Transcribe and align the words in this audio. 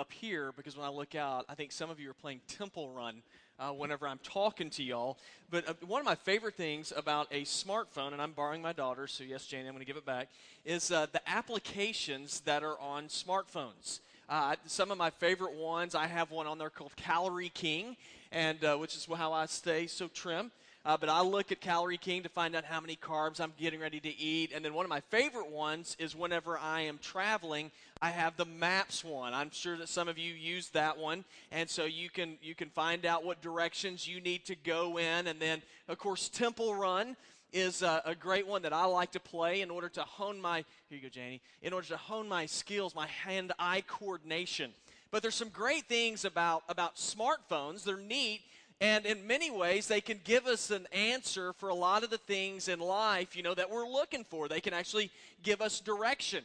up 0.00 0.12
here 0.12 0.50
because 0.56 0.78
when 0.78 0.86
I 0.86 0.88
look 0.88 1.14
out, 1.14 1.44
I 1.50 1.54
think 1.54 1.72
some 1.72 1.90
of 1.90 2.00
you 2.00 2.08
are 2.08 2.14
playing 2.14 2.40
Temple 2.48 2.88
Run 2.88 3.22
uh, 3.58 3.68
whenever 3.68 4.08
I'm 4.08 4.18
talking 4.22 4.70
to 4.70 4.82
y'all. 4.82 5.18
But 5.50 5.68
uh, 5.68 5.74
one 5.86 6.00
of 6.00 6.06
my 6.06 6.14
favorite 6.14 6.54
things 6.54 6.90
about 6.96 7.28
a 7.30 7.42
smartphone, 7.42 8.14
and 8.14 8.22
I'm 8.22 8.32
borrowing 8.32 8.62
my 8.62 8.72
daughter's, 8.72 9.12
so 9.12 9.24
yes, 9.24 9.46
Jane, 9.46 9.66
I'm 9.66 9.72
going 9.72 9.80
to 9.80 9.84
give 9.84 9.98
it 9.98 10.06
back, 10.06 10.28
is 10.64 10.90
uh, 10.90 11.06
the 11.12 11.20
applications 11.28 12.40
that 12.40 12.62
are 12.62 12.80
on 12.80 13.08
smartphones. 13.08 14.00
Uh, 14.26 14.56
some 14.64 14.90
of 14.90 14.96
my 14.96 15.10
favorite 15.10 15.52
ones, 15.52 15.94
I 15.94 16.06
have 16.06 16.30
one 16.30 16.46
on 16.46 16.56
there 16.56 16.70
called 16.70 16.96
Calorie 16.96 17.50
King, 17.50 17.98
and 18.32 18.64
uh, 18.64 18.76
which 18.76 18.96
is 18.96 19.06
how 19.14 19.34
I 19.34 19.44
stay 19.46 19.86
so 19.86 20.08
trim. 20.08 20.50
Uh, 20.90 20.96
but 20.96 21.08
I 21.08 21.22
look 21.22 21.52
at 21.52 21.60
Calorie 21.60 21.98
King 21.98 22.24
to 22.24 22.28
find 22.28 22.56
out 22.56 22.64
how 22.64 22.80
many 22.80 22.96
carbs 22.96 23.40
I'm 23.40 23.52
getting 23.56 23.78
ready 23.78 24.00
to 24.00 24.08
eat. 24.08 24.50
And 24.52 24.64
then 24.64 24.74
one 24.74 24.84
of 24.84 24.88
my 24.88 24.98
favorite 25.02 25.48
ones 25.48 25.94
is 26.00 26.16
whenever 26.16 26.58
I 26.58 26.80
am 26.80 26.98
traveling, 26.98 27.70
I 28.02 28.10
have 28.10 28.36
the 28.36 28.44
Maps 28.44 29.04
one. 29.04 29.32
I'm 29.32 29.52
sure 29.52 29.76
that 29.76 29.88
some 29.88 30.08
of 30.08 30.18
you 30.18 30.34
use 30.34 30.70
that 30.70 30.98
one, 30.98 31.24
and 31.52 31.70
so 31.70 31.84
you 31.84 32.10
can 32.10 32.38
you 32.42 32.56
can 32.56 32.70
find 32.70 33.06
out 33.06 33.24
what 33.24 33.40
directions 33.40 34.08
you 34.08 34.20
need 34.20 34.44
to 34.46 34.56
go 34.56 34.98
in. 34.98 35.28
And 35.28 35.38
then, 35.38 35.62
of 35.86 35.98
course, 35.98 36.28
Temple 36.28 36.74
Run 36.74 37.14
is 37.52 37.82
a, 37.82 38.02
a, 38.04 38.16
great 38.16 38.48
one 38.48 38.62
that 38.62 38.72
I 38.72 38.84
like 38.86 39.12
to 39.12 39.20
play 39.20 39.60
in 39.60 39.70
order 39.70 39.88
to 39.90 40.02
hone 40.02 40.40
my 40.40 40.64
here 40.88 40.98
you 40.98 41.02
go, 41.02 41.08
Janie. 41.08 41.40
In 41.62 41.72
order 41.72 41.86
to 41.86 41.98
hone 41.98 42.28
my 42.28 42.46
skills, 42.46 42.96
my 42.96 43.06
hand-eye 43.06 43.84
coordination. 43.86 44.72
But 45.12 45.22
there's 45.22 45.36
some 45.36 45.50
great 45.50 45.84
things 45.84 46.24
about 46.24 46.64
about 46.68 46.96
smartphones. 46.96 47.84
They're 47.84 47.96
neat 47.96 48.40
and 48.80 49.04
in 49.04 49.26
many 49.26 49.50
ways, 49.50 49.88
they 49.88 50.00
can 50.00 50.20
give 50.24 50.46
us 50.46 50.70
an 50.70 50.86
answer 50.92 51.52
for 51.52 51.68
a 51.68 51.74
lot 51.74 52.02
of 52.02 52.08
the 52.08 52.18
things 52.18 52.68
in 52.68 52.80
life, 52.80 53.36
you 53.36 53.42
know, 53.42 53.54
that 53.54 53.70
we're 53.70 53.86
looking 53.86 54.24
for. 54.24 54.48
They 54.48 54.60
can 54.60 54.72
actually 54.72 55.10
give 55.42 55.60
us 55.60 55.80
direction. 55.80 56.44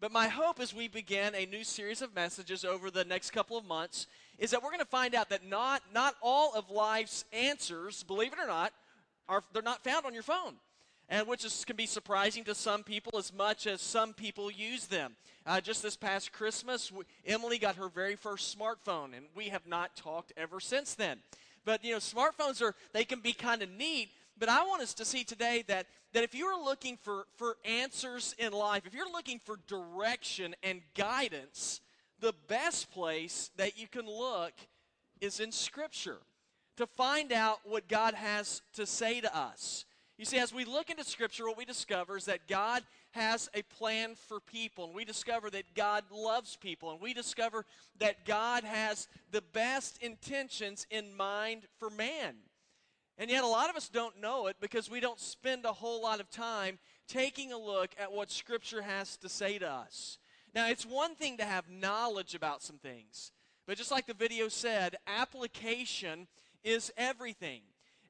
But 0.00 0.12
my 0.12 0.26
hope 0.28 0.60
as 0.60 0.74
we 0.74 0.88
begin 0.88 1.34
a 1.34 1.46
new 1.46 1.64
series 1.64 2.02
of 2.02 2.14
messages 2.14 2.64
over 2.64 2.90
the 2.90 3.04
next 3.04 3.30
couple 3.30 3.56
of 3.56 3.64
months 3.64 4.08
is 4.38 4.50
that 4.50 4.62
we're 4.62 4.70
going 4.70 4.80
to 4.80 4.84
find 4.84 5.14
out 5.14 5.30
that 5.30 5.46
not, 5.46 5.80
not 5.94 6.16
all 6.20 6.52
of 6.54 6.70
life's 6.70 7.24
answers, 7.32 8.02
believe 8.02 8.32
it 8.32 8.38
or 8.38 8.46
not, 8.48 8.72
are, 9.28 9.42
they're 9.52 9.62
not 9.62 9.84
found 9.84 10.04
on 10.04 10.12
your 10.12 10.22
phone. 10.22 10.54
And 11.08 11.28
which 11.28 11.44
is, 11.44 11.64
can 11.64 11.76
be 11.76 11.86
surprising 11.86 12.42
to 12.44 12.54
some 12.54 12.82
people 12.82 13.16
as 13.16 13.32
much 13.32 13.68
as 13.68 13.80
some 13.80 14.12
people 14.12 14.50
use 14.50 14.86
them. 14.86 15.14
Uh, 15.46 15.60
just 15.60 15.82
this 15.82 15.96
past 15.96 16.32
Christmas, 16.32 16.92
Emily 17.24 17.58
got 17.58 17.76
her 17.76 17.88
very 17.88 18.16
first 18.16 18.58
smartphone, 18.58 19.16
and 19.16 19.26
we 19.36 19.50
have 19.50 19.66
not 19.68 19.94
talked 19.94 20.32
ever 20.36 20.58
since 20.58 20.94
then. 20.94 21.18
But, 21.66 21.84
you 21.84 21.92
know, 21.92 21.98
smartphones 21.98 22.62
are, 22.62 22.74
they 22.94 23.04
can 23.04 23.20
be 23.20 23.34
kind 23.34 23.60
of 23.60 23.68
neat. 23.68 24.08
But 24.38 24.48
I 24.48 24.64
want 24.64 24.82
us 24.82 24.94
to 24.94 25.04
see 25.04 25.24
today 25.24 25.64
that, 25.66 25.86
that 26.12 26.22
if 26.22 26.34
you 26.34 26.46
are 26.46 26.62
looking 26.62 26.96
for, 27.02 27.26
for 27.36 27.56
answers 27.64 28.34
in 28.38 28.52
life, 28.52 28.84
if 28.86 28.94
you're 28.94 29.10
looking 29.10 29.40
for 29.44 29.58
direction 29.66 30.54
and 30.62 30.80
guidance, 30.94 31.80
the 32.20 32.34
best 32.46 32.90
place 32.92 33.50
that 33.56 33.78
you 33.78 33.88
can 33.88 34.06
look 34.06 34.52
is 35.20 35.40
in 35.40 35.50
Scripture 35.50 36.18
to 36.76 36.86
find 36.86 37.32
out 37.32 37.58
what 37.64 37.88
God 37.88 38.14
has 38.14 38.62
to 38.74 38.86
say 38.86 39.20
to 39.20 39.36
us. 39.36 39.85
You 40.18 40.24
see, 40.24 40.38
as 40.38 40.54
we 40.54 40.64
look 40.64 40.88
into 40.88 41.04
Scripture, 41.04 41.46
what 41.46 41.58
we 41.58 41.66
discover 41.66 42.16
is 42.16 42.24
that 42.24 42.48
God 42.48 42.82
has 43.10 43.50
a 43.52 43.62
plan 43.62 44.14
for 44.14 44.40
people, 44.40 44.86
and 44.86 44.94
we 44.94 45.04
discover 45.04 45.50
that 45.50 45.74
God 45.74 46.04
loves 46.10 46.56
people, 46.56 46.90
and 46.90 47.00
we 47.00 47.12
discover 47.12 47.66
that 47.98 48.24
God 48.24 48.64
has 48.64 49.08
the 49.30 49.42
best 49.52 49.98
intentions 50.02 50.86
in 50.90 51.14
mind 51.14 51.66
for 51.78 51.90
man. 51.90 52.36
And 53.18 53.30
yet, 53.30 53.44
a 53.44 53.48
lot 53.48 53.68
of 53.68 53.76
us 53.76 53.88
don't 53.90 54.20
know 54.20 54.46
it 54.46 54.56
because 54.60 54.90
we 54.90 55.00
don't 55.00 55.20
spend 55.20 55.66
a 55.66 55.72
whole 55.72 56.02
lot 56.02 56.20
of 56.20 56.30
time 56.30 56.78
taking 57.08 57.52
a 57.52 57.58
look 57.58 57.90
at 57.98 58.12
what 58.12 58.30
Scripture 58.30 58.82
has 58.82 59.18
to 59.18 59.28
say 59.28 59.58
to 59.58 59.68
us. 59.68 60.18
Now, 60.54 60.68
it's 60.68 60.86
one 60.86 61.14
thing 61.14 61.36
to 61.36 61.44
have 61.44 61.68
knowledge 61.70 62.34
about 62.34 62.62
some 62.62 62.78
things, 62.78 63.32
but 63.66 63.76
just 63.76 63.90
like 63.90 64.06
the 64.06 64.14
video 64.14 64.48
said, 64.48 64.96
application 65.06 66.26
is 66.64 66.90
everything. 66.96 67.60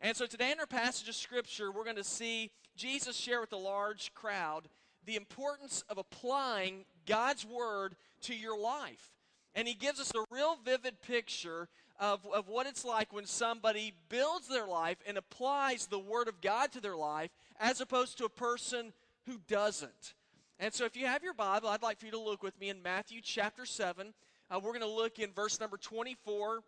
And 0.00 0.16
so, 0.16 0.26
today 0.26 0.52
in 0.52 0.60
our 0.60 0.66
passage 0.66 1.08
of 1.08 1.14
Scripture, 1.14 1.72
we're 1.72 1.84
going 1.84 1.96
to 1.96 2.04
see 2.04 2.50
Jesus 2.76 3.16
share 3.16 3.40
with 3.40 3.52
a 3.52 3.56
large 3.56 4.12
crowd 4.14 4.68
the 5.06 5.16
importance 5.16 5.84
of 5.88 5.98
applying 5.98 6.84
God's 7.06 7.46
word 7.46 7.96
to 8.22 8.34
your 8.34 8.58
life. 8.58 9.12
And 9.54 9.66
he 9.66 9.74
gives 9.74 10.00
us 10.00 10.12
a 10.14 10.24
real 10.30 10.58
vivid 10.64 11.00
picture 11.00 11.68
of, 11.98 12.20
of 12.34 12.48
what 12.48 12.66
it's 12.66 12.84
like 12.84 13.12
when 13.12 13.24
somebody 13.24 13.94
builds 14.10 14.48
their 14.48 14.66
life 14.66 14.98
and 15.06 15.16
applies 15.16 15.86
the 15.86 15.98
word 15.98 16.28
of 16.28 16.42
God 16.42 16.72
to 16.72 16.80
their 16.80 16.96
life 16.96 17.30
as 17.58 17.80
opposed 17.80 18.18
to 18.18 18.26
a 18.26 18.28
person 18.28 18.92
who 19.24 19.40
doesn't. 19.48 20.14
And 20.58 20.74
so, 20.74 20.84
if 20.84 20.96
you 20.96 21.06
have 21.06 21.22
your 21.22 21.34
Bible, 21.34 21.68
I'd 21.68 21.82
like 21.82 21.98
for 21.98 22.06
you 22.06 22.12
to 22.12 22.20
look 22.20 22.42
with 22.42 22.58
me 22.60 22.68
in 22.68 22.82
Matthew 22.82 23.20
chapter 23.22 23.64
7. 23.64 24.12
Uh, 24.50 24.60
we're 24.62 24.72
going 24.72 24.80
to 24.80 24.86
look 24.86 25.18
in 25.18 25.32
verse 25.32 25.58
number 25.58 25.76
24. 25.78 26.62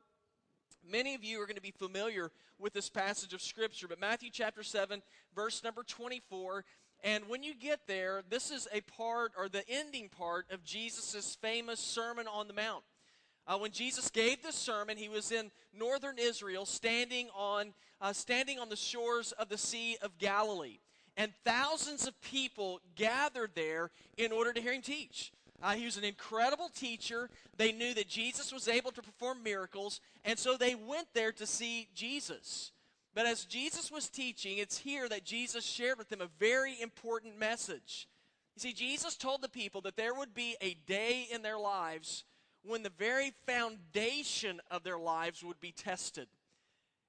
Many 0.91 1.15
of 1.15 1.23
you 1.23 1.41
are 1.41 1.47
going 1.47 1.57
to 1.57 1.63
be 1.63 1.71
familiar 1.71 2.31
with 2.59 2.73
this 2.73 2.89
passage 2.89 3.35
of 3.35 3.43
Scripture, 3.43 3.87
but 3.89 4.01
Matthew 4.01 4.31
chapter 4.33 4.63
7, 4.63 5.03
verse 5.35 5.63
number 5.63 5.83
24 5.83 6.65
and 7.05 7.29
when 7.29 7.43
you 7.43 7.55
get 7.55 7.87
there, 7.87 8.23
this 8.29 8.51
is 8.51 8.67
a 8.73 8.81
part 8.81 9.33
or 9.39 9.49
the 9.49 9.63
ending 9.69 10.09
part 10.09 10.47
of 10.51 10.65
Jesus' 10.65 11.37
famous 11.41 11.79
Sermon 11.79 12.27
on 12.27 12.49
the 12.49 12.55
Mount. 12.55 12.83
Uh, 13.47 13.57
when 13.57 13.71
Jesus 13.71 14.11
gave 14.11 14.43
this 14.43 14.57
sermon, 14.57 14.97
he 14.97 15.09
was 15.09 15.33
in 15.33 15.51
northern 15.73 16.19
Israel, 16.19 16.67
standing 16.67 17.29
on, 17.35 17.73
uh, 18.01 18.13
standing 18.13 18.59
on 18.59 18.69
the 18.69 18.77
shores 18.77 19.33
of 19.33 19.49
the 19.49 19.57
Sea 19.57 19.97
of 20.03 20.19
Galilee. 20.19 20.79
And 21.17 21.33
thousands 21.45 22.07
of 22.07 22.21
people 22.21 22.81
gathered 22.95 23.53
there 23.55 23.91
in 24.17 24.33
order 24.33 24.53
to 24.53 24.61
hear 24.61 24.73
him 24.73 24.83
teach. 24.83 25.33
Uh, 25.63 25.73
he 25.73 25.85
was 25.85 25.97
an 25.97 26.05
incredible 26.05 26.69
teacher. 26.69 27.29
They 27.57 27.73
knew 27.73 27.95
that 27.95 28.09
Jesus 28.09 28.53
was 28.53 28.69
able 28.69 28.93
to 28.93 29.03
perform 29.03 29.43
miracles, 29.43 30.01
and 30.25 30.39
so 30.39 30.57
they 30.57 30.75
went 30.75 31.09
there 31.15 31.33
to 31.33 31.47
see 31.47 31.89
Jesus. 31.95 32.73
But 33.15 33.27
as 33.27 33.45
Jesus 33.45 33.91
was 33.91 34.09
teaching, 34.09 34.59
it's 34.59 34.79
here 34.79 35.09
that 35.09 35.25
Jesus 35.25 35.65
shared 35.65 35.99
with 35.99 36.09
them 36.09 36.21
a 36.21 36.29
very 36.39 36.81
important 36.81 37.39
message. 37.39 38.09
You 38.55 38.61
see, 38.61 38.73
Jesus 38.73 39.17
told 39.17 39.43
the 39.43 39.49
people 39.49 39.81
that 39.83 39.97
there 39.97 40.15
would 40.15 40.35
be 40.35 40.57
a 40.61 40.75
day 40.87 41.27
in 41.33 41.43
their 41.43 41.59
lives 41.59 42.25
when 42.65 42.83
the 42.83 42.91
very 42.91 43.33
foundation 43.47 44.61
of 44.71 44.83
their 44.83 44.99
lives 44.99 45.43
would 45.43 45.61
be 45.61 45.73
tested. 45.73 46.29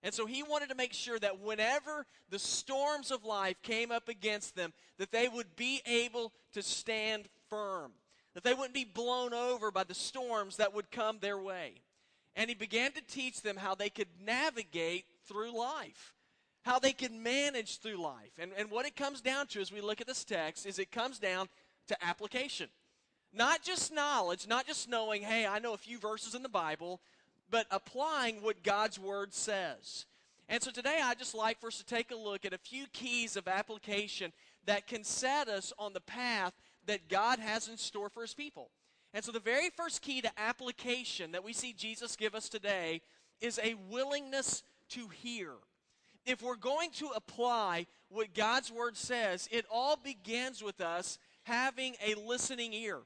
And 0.02 0.14
so 0.14 0.26
he 0.26 0.44
wanted 0.44 0.70
to 0.70 0.76
make 0.76 0.94
sure 0.94 1.20
that 1.20 1.42
whenever 1.42 2.06
the 2.30 2.40
storms 2.40 3.12
of 3.12 3.26
life 3.26 3.62
came 3.62 3.92
up 3.92 4.08
against 4.08 4.56
them, 4.56 4.74
that 4.98 5.12
they 5.12 5.28
would 5.28 5.56
be 5.56 5.82
able 5.86 6.32
to 6.54 6.62
stand 6.62 7.28
firm, 7.50 7.92
that 8.40 8.50
they 8.50 8.56
wouldn't 8.56 8.74
be 8.74 8.86
blown 8.86 9.34
over 9.34 9.70
by 9.70 9.84
the 9.84 9.94
storms 9.94 10.56
that 10.58 10.74
would 10.74 10.92
come 10.92 11.18
their 11.20 11.38
way. 11.38 11.74
And 12.38 12.48
he 12.48 12.56
began 12.56 12.94
to 12.94 13.02
teach 13.02 13.42
them 13.42 13.58
how 13.58 13.76
they 13.76 13.90
could 13.90 14.08
navigate 14.26 15.04
through 15.28 15.58
life, 15.58 16.14
how 16.62 16.80
they 16.80 16.94
could 16.94 17.12
manage 17.12 17.80
through 17.80 17.98
life. 17.98 18.32
And, 18.40 18.52
and 18.58 18.72
what 18.72 18.86
it 18.86 18.96
comes 18.96 19.20
down 19.20 19.48
to 19.48 19.60
as 19.60 19.74
we 19.74 19.82
look 19.82 20.00
at 20.00 20.08
this 20.08 20.24
text 20.24 20.66
is 20.66 20.80
it 20.80 20.90
comes 20.90 21.20
down 21.20 21.50
to 21.88 22.02
application. 22.02 22.70
Not 23.34 23.62
just 23.62 23.94
knowledge, 23.94 24.48
not 24.48 24.66
just 24.66 24.88
knowing, 24.88 25.22
hey, 25.22 25.46
I 25.46 25.60
know 25.60 25.74
a 25.74 25.78
few 25.78 26.00
verses 26.00 26.34
in 26.34 26.42
the 26.42 26.48
Bible, 26.48 27.02
but 27.52 27.68
applying 27.72 28.42
what 28.42 28.64
God's 28.64 28.98
Word 28.98 29.34
says. 29.34 30.06
And 30.48 30.64
so 30.64 30.72
today 30.72 31.00
I'd 31.04 31.20
just 31.20 31.36
like 31.36 31.60
for 31.60 31.68
us 31.68 31.78
to 31.80 31.86
take 31.86 32.12
a 32.12 32.16
look 32.16 32.46
at 32.46 32.54
a 32.54 32.58
few 32.58 32.86
keys 32.94 33.36
of 33.36 33.50
application 33.50 34.32
that 34.66 34.88
can 34.88 35.04
set 35.04 35.50
us 35.50 35.74
on 35.78 35.92
the 35.92 36.00
path 36.00 36.54
that 36.90 37.08
God 37.08 37.38
has 37.38 37.68
in 37.68 37.78
store 37.78 38.10
for 38.10 38.22
His 38.22 38.34
people. 38.34 38.72
And 39.14 39.24
so 39.24 39.32
the 39.32 39.40
very 39.40 39.70
first 39.70 40.02
key 40.02 40.22
to 40.22 40.40
application 40.40 41.32
that 41.34 41.44
we 41.44 41.54
see 41.54 41.72
Jesus 41.72 42.16
give 42.16 42.34
us 42.34 42.50
today 42.50 43.02
is 43.40 43.60
a 43.64 43.76
willingness 43.90 44.64
to 44.90 45.08
hear. 45.08 45.52
If 46.26 46.42
we're 46.42 46.56
going 46.56 46.90
to 46.94 47.10
apply 47.16 47.86
what 48.10 48.34
God's 48.34 48.72
Word 48.72 48.98
says, 48.98 49.48
it 49.52 49.66
all 49.72 49.98
begins 49.98 50.64
with 50.64 50.82
us 50.82 51.20
having 51.44 51.96
a 52.04 52.16
listening 52.16 52.74
ear, 52.74 52.98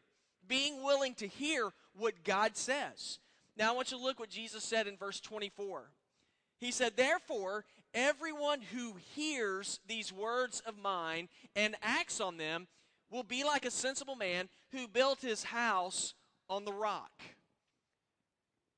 being 0.48 0.82
willing 0.82 1.14
to 1.16 1.28
hear 1.28 1.70
what 1.94 2.24
God 2.24 2.56
says. 2.56 3.20
Now, 3.58 3.72
I 3.72 3.76
want 3.76 3.92
you 3.92 3.98
to 3.98 4.04
look 4.04 4.18
what 4.18 4.30
Jesus 4.30 4.64
said 4.64 4.88
in 4.88 4.96
verse 4.96 5.20
24. 5.20 5.84
He 6.58 6.72
said, 6.72 6.94
Therefore, 6.96 7.66
everyone 7.94 8.62
who 8.62 8.96
hears 9.14 9.82
these 9.88 10.14
words 10.14 10.62
of 10.66 10.82
mine 10.82 11.28
and 11.54 11.76
acts 11.84 12.22
on 12.22 12.38
them 12.38 12.68
will 13.14 13.24
be 13.24 13.44
like 13.44 13.66
a 13.66 13.72
sensible 13.72 14.16
man 14.16 14.50
who 14.72 14.88
built 14.88 15.22
his 15.22 15.44
house 15.44 16.16
on 16.50 16.66
the 16.66 16.74
rock. 16.74 17.12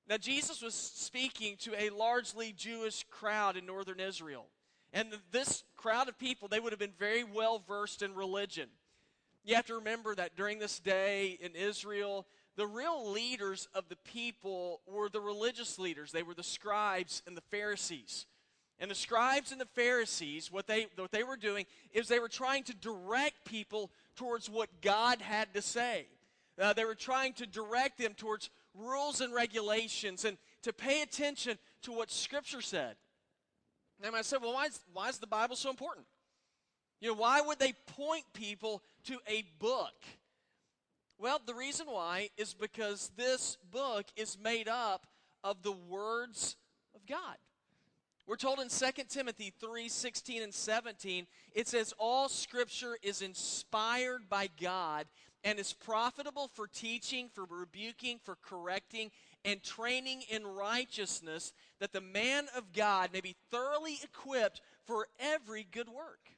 Now, 0.08 0.18
Jesus 0.18 0.62
was 0.62 0.76
speaking 0.76 1.56
to 1.62 1.74
a 1.82 1.90
largely 1.90 2.54
Jewish 2.56 3.06
crowd 3.10 3.58
in 3.58 3.66
northern 3.66 4.00
Israel. 4.00 4.46
And 4.94 5.08
this 5.32 5.64
crowd 5.76 6.10
of 6.10 6.20
people, 6.20 6.48
they 6.48 6.60
would 6.60 6.72
have 6.72 6.80
been 6.80 6.94
very 7.00 7.24
well 7.24 7.64
versed 7.68 8.02
in 8.02 8.14
religion. 8.14 8.70
You 9.44 9.56
have 9.56 9.66
to 9.68 9.76
remember 9.76 10.14
that 10.16 10.36
during 10.36 10.60
this 10.60 10.80
day 10.80 11.38
in 11.42 11.56
Israel, 11.56 12.28
the 12.56 12.68
real 12.68 13.12
leaders 13.12 13.68
of 13.74 13.90
the 13.90 13.98
people 13.98 14.82
were 14.86 15.10
the 15.10 15.22
religious 15.22 15.80
leaders. 15.80 16.12
They 16.12 16.24
were 16.24 16.34
the 16.34 16.44
scribes 16.44 17.24
and 17.26 17.36
the 17.36 17.42
Pharisees. 17.42 18.26
And 18.80 18.92
the 18.92 18.96
scribes 18.96 19.52
and 19.52 19.60
the 19.60 19.66
Pharisees, 19.66 20.52
what 20.52 20.68
they, 20.68 20.88
what 20.98 21.12
they 21.12 21.24
were 21.24 21.38
doing 21.38 21.66
is 21.94 22.08
they 22.08 22.20
were 22.20 22.28
trying 22.28 22.64
to 22.64 22.76
direct 22.76 23.46
people 23.46 23.92
towards 24.16 24.50
what 24.50 24.70
God 24.82 25.22
had 25.22 25.54
to 25.54 25.62
say. 25.62 26.08
Uh, 26.60 26.74
they 26.74 26.86
were 26.86 26.96
trying 26.96 27.34
to 27.34 27.46
direct 27.46 27.98
them 27.98 28.14
towards 28.14 28.50
rules 28.74 29.22
and 29.22 29.34
regulations 29.34 30.26
and 30.26 30.38
to 30.64 30.74
pay 30.74 31.02
attention 31.02 31.58
to 31.82 31.92
what 31.92 32.12
Scripture 32.12 32.62
said. 32.62 32.96
And 34.04 34.16
I 34.16 34.22
said, 34.22 34.42
well, 34.42 34.54
why 34.54 34.66
is, 34.66 34.80
why 34.94 35.10
is 35.10 35.18
the 35.18 35.28
Bible 35.28 35.56
so 35.56 35.70
important? 35.70 36.06
You 37.02 37.10
know, 37.10 37.16
why 37.16 37.42
would 37.42 37.60
they 37.60 37.74
point 37.96 38.24
people 38.34 38.82
to 39.06 39.18
a 39.28 39.44
book? 39.60 39.94
Well, 41.18 41.42
the 41.46 41.54
reason 41.54 41.88
why 41.88 42.30
is 42.38 42.54
because 42.54 43.12
this 43.16 43.58
book 43.72 44.06
is 44.16 44.38
made 44.42 44.68
up 44.68 45.08
of 45.44 45.62
the 45.62 45.72
words 45.72 46.56
of 46.94 47.06
God. 47.06 47.38
We're 48.28 48.38
told 48.38 48.60
in 48.60 48.70
2 48.70 49.04
Timothy 49.08 49.54
3 49.60 49.88
16 49.88 50.42
and 50.42 50.54
17, 50.54 51.28
it 51.54 51.68
says, 51.68 51.94
All 52.00 52.28
scripture 52.28 52.98
is 53.04 53.22
inspired 53.22 54.30
by 54.30 54.50
God 54.60 55.06
and 55.44 55.60
is 55.60 55.74
profitable 55.74 56.50
for 56.54 56.68
teaching, 56.68 57.30
for 57.34 57.46
rebuking, 57.48 58.20
for 58.24 58.36
correcting, 58.42 59.12
and 59.44 59.62
training 59.62 60.24
in 60.30 60.46
righteousness, 60.46 61.54
that 61.80 61.94
the 61.94 62.02
man 62.02 62.48
of 62.58 62.74
God 62.74 63.12
may 63.14 63.22
be 63.22 63.36
thoroughly 63.52 64.00
equipped 64.04 64.62
for 64.86 65.08
every 65.20 65.68
good 65.72 65.88
work. 65.88 66.32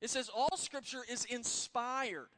It 0.00 0.10
says, 0.10 0.30
All 0.32 0.56
scripture 0.56 1.02
is 1.10 1.24
inspired. 1.24 2.28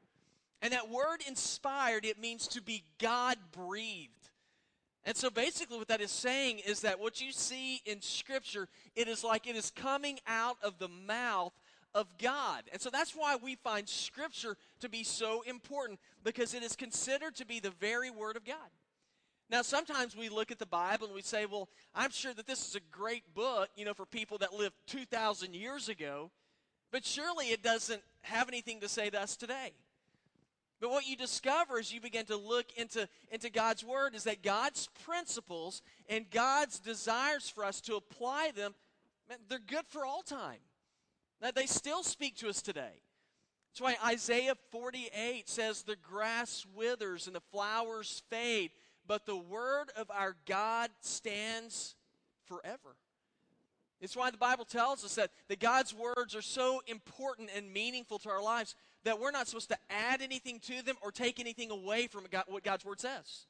And 0.62 0.72
that 0.72 0.90
word 0.90 1.22
inspired, 1.26 2.04
it 2.04 2.20
means 2.20 2.48
to 2.48 2.62
be 2.62 2.84
God 2.98 3.36
breathed. 3.52 4.19
And 5.04 5.16
so 5.16 5.30
basically, 5.30 5.78
what 5.78 5.88
that 5.88 6.02
is 6.02 6.10
saying 6.10 6.60
is 6.66 6.80
that 6.80 7.00
what 7.00 7.20
you 7.20 7.32
see 7.32 7.80
in 7.86 8.02
Scripture, 8.02 8.68
it 8.94 9.08
is 9.08 9.24
like 9.24 9.46
it 9.46 9.56
is 9.56 9.70
coming 9.70 10.18
out 10.26 10.58
of 10.62 10.78
the 10.78 10.88
mouth 11.06 11.54
of 11.94 12.06
God. 12.18 12.64
And 12.70 12.80
so 12.80 12.90
that's 12.90 13.16
why 13.16 13.36
we 13.36 13.54
find 13.56 13.88
Scripture 13.88 14.56
to 14.80 14.88
be 14.88 15.02
so 15.02 15.42
important, 15.42 15.98
because 16.22 16.52
it 16.54 16.62
is 16.62 16.76
considered 16.76 17.34
to 17.36 17.46
be 17.46 17.60
the 17.60 17.72
very 17.80 18.10
Word 18.10 18.36
of 18.36 18.44
God. 18.44 18.56
Now, 19.48 19.62
sometimes 19.62 20.16
we 20.16 20.28
look 20.28 20.52
at 20.52 20.60
the 20.60 20.66
Bible 20.66 21.06
and 21.06 21.14
we 21.14 21.22
say, 21.22 21.44
well, 21.44 21.68
I'm 21.92 22.12
sure 22.12 22.32
that 22.34 22.46
this 22.46 22.68
is 22.68 22.76
a 22.76 22.80
great 22.92 23.34
book, 23.34 23.68
you 23.74 23.84
know, 23.84 23.94
for 23.94 24.06
people 24.06 24.38
that 24.38 24.52
lived 24.52 24.76
2,000 24.86 25.54
years 25.54 25.88
ago, 25.88 26.30
but 26.92 27.04
surely 27.04 27.46
it 27.46 27.62
doesn't 27.62 28.02
have 28.22 28.48
anything 28.48 28.80
to 28.80 28.88
say 28.88 29.10
to 29.10 29.20
us 29.20 29.34
today. 29.34 29.72
But 30.80 30.90
what 30.90 31.06
you 31.06 31.14
discover 31.14 31.78
as 31.78 31.92
you 31.92 32.00
begin 32.00 32.24
to 32.26 32.36
look 32.36 32.66
into, 32.76 33.06
into 33.30 33.50
God's 33.50 33.84
Word 33.84 34.14
is 34.14 34.24
that 34.24 34.42
God's 34.42 34.88
principles 35.04 35.82
and 36.08 36.30
God's 36.30 36.78
desires 36.78 37.50
for 37.50 37.64
us 37.64 37.82
to 37.82 37.96
apply 37.96 38.52
them, 38.56 38.74
man, 39.28 39.38
they're 39.48 39.58
good 39.58 39.84
for 39.88 40.06
all 40.06 40.22
time. 40.22 40.58
That 41.42 41.54
they 41.54 41.66
still 41.66 42.02
speak 42.02 42.36
to 42.36 42.48
us 42.48 42.62
today. 42.62 43.02
That's 43.70 43.80
why 43.80 43.96
Isaiah 44.10 44.54
48 44.70 45.48
says, 45.48 45.82
The 45.82 45.96
grass 45.96 46.66
withers 46.74 47.26
and 47.26 47.36
the 47.36 47.42
flowers 47.52 48.22
fade, 48.30 48.70
but 49.06 49.26
the 49.26 49.36
word 49.36 49.90
of 49.96 50.10
our 50.10 50.34
God 50.46 50.90
stands 51.00 51.94
forever. 52.46 52.96
It's 54.00 54.16
why 54.16 54.30
the 54.30 54.38
Bible 54.38 54.64
tells 54.64 55.04
us 55.04 55.14
that, 55.16 55.30
that 55.48 55.60
God's 55.60 55.94
words 55.94 56.34
are 56.34 56.42
so 56.42 56.80
important 56.86 57.50
and 57.54 57.70
meaningful 57.70 58.18
to 58.20 58.30
our 58.30 58.42
lives 58.42 58.74
that 59.04 59.18
we're 59.18 59.30
not 59.30 59.48
supposed 59.48 59.70
to 59.70 59.78
add 59.88 60.22
anything 60.22 60.60
to 60.60 60.82
them 60.82 60.96
or 61.02 61.10
take 61.10 61.40
anything 61.40 61.70
away 61.70 62.06
from 62.06 62.26
what 62.48 62.64
God's 62.64 62.84
word 62.84 63.00
says. 63.00 63.46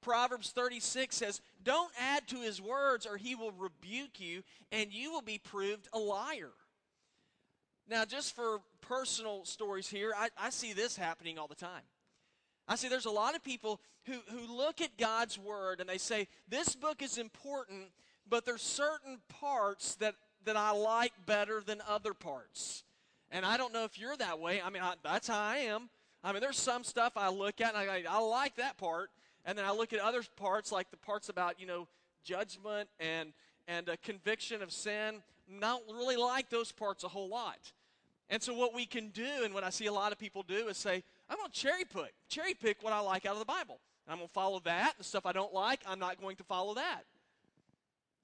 Proverbs 0.00 0.50
36 0.50 1.16
says, 1.16 1.40
Don't 1.64 1.90
add 2.00 2.28
to 2.28 2.36
his 2.36 2.60
words, 2.60 3.06
or 3.06 3.16
he 3.16 3.34
will 3.34 3.52
rebuke 3.52 4.20
you, 4.20 4.42
and 4.70 4.92
you 4.92 5.10
will 5.10 5.22
be 5.22 5.38
proved 5.38 5.88
a 5.92 5.98
liar. 5.98 6.52
Now, 7.88 8.04
just 8.04 8.34
for 8.34 8.60
personal 8.80 9.44
stories 9.44 9.88
here, 9.88 10.12
I, 10.16 10.28
I 10.38 10.50
see 10.50 10.72
this 10.72 10.96
happening 10.96 11.38
all 11.38 11.46
the 11.46 11.54
time. 11.54 11.82
I 12.68 12.74
see 12.76 12.88
there's 12.88 13.06
a 13.06 13.10
lot 13.10 13.36
of 13.36 13.44
people 13.44 13.80
who, 14.04 14.18
who 14.28 14.56
look 14.56 14.80
at 14.80 14.96
God's 14.98 15.38
word 15.38 15.80
and 15.80 15.88
they 15.88 15.98
say, 15.98 16.28
This 16.48 16.74
book 16.74 17.02
is 17.02 17.18
important, 17.18 17.84
but 18.28 18.44
there's 18.44 18.62
certain 18.62 19.18
parts 19.40 19.94
that, 19.96 20.14
that 20.44 20.56
I 20.56 20.72
like 20.72 21.12
better 21.26 21.62
than 21.64 21.80
other 21.88 22.12
parts. 22.12 22.84
And 23.30 23.44
I 23.44 23.56
don't 23.56 23.72
know 23.72 23.84
if 23.84 23.98
you're 23.98 24.16
that 24.16 24.38
way. 24.38 24.60
I 24.62 24.70
mean, 24.70 24.82
I, 24.82 24.94
that's 25.02 25.28
how 25.28 25.40
I 25.40 25.58
am. 25.58 25.88
I 26.22 26.32
mean, 26.32 26.40
there's 26.40 26.58
some 26.58 26.84
stuff 26.84 27.12
I 27.16 27.28
look 27.28 27.60
at 27.60 27.74
and 27.74 27.90
I, 27.90 28.02
I 28.08 28.18
like 28.18 28.56
that 28.56 28.78
part. 28.78 29.10
And 29.44 29.56
then 29.56 29.64
I 29.64 29.72
look 29.72 29.92
at 29.92 30.00
other 30.00 30.22
parts, 30.36 30.72
like 30.72 30.90
the 30.90 30.96
parts 30.96 31.28
about, 31.28 31.60
you 31.60 31.66
know, 31.66 31.86
judgment 32.24 32.88
and, 32.98 33.32
and 33.68 33.88
a 33.88 33.96
conviction 33.96 34.62
of 34.62 34.72
sin. 34.72 35.22
Not 35.48 35.82
really 35.88 36.16
like 36.16 36.50
those 36.50 36.72
parts 36.72 37.04
a 37.04 37.08
whole 37.08 37.28
lot. 37.28 37.72
And 38.28 38.42
so 38.42 38.54
what 38.54 38.74
we 38.74 38.86
can 38.86 39.10
do, 39.10 39.44
and 39.44 39.54
what 39.54 39.62
I 39.62 39.70
see 39.70 39.86
a 39.86 39.92
lot 39.92 40.10
of 40.10 40.18
people 40.18 40.42
do, 40.42 40.66
is 40.66 40.76
say, 40.76 41.04
I'm 41.30 41.36
going 41.36 41.50
to 41.50 41.56
cherry 41.56 41.84
pick, 41.84 42.12
cherry 42.28 42.54
pick 42.54 42.82
what 42.82 42.92
I 42.92 42.98
like 42.98 43.24
out 43.24 43.34
of 43.34 43.38
the 43.38 43.44
Bible. 43.44 43.78
I'm 44.08 44.16
going 44.16 44.28
to 44.28 44.32
follow 44.32 44.60
that. 44.64 44.94
The 44.98 45.04
stuff 45.04 45.26
I 45.26 45.32
don't 45.32 45.52
like, 45.52 45.80
I'm 45.86 45.98
not 45.98 46.20
going 46.20 46.36
to 46.36 46.44
follow 46.44 46.74
that. 46.74 47.02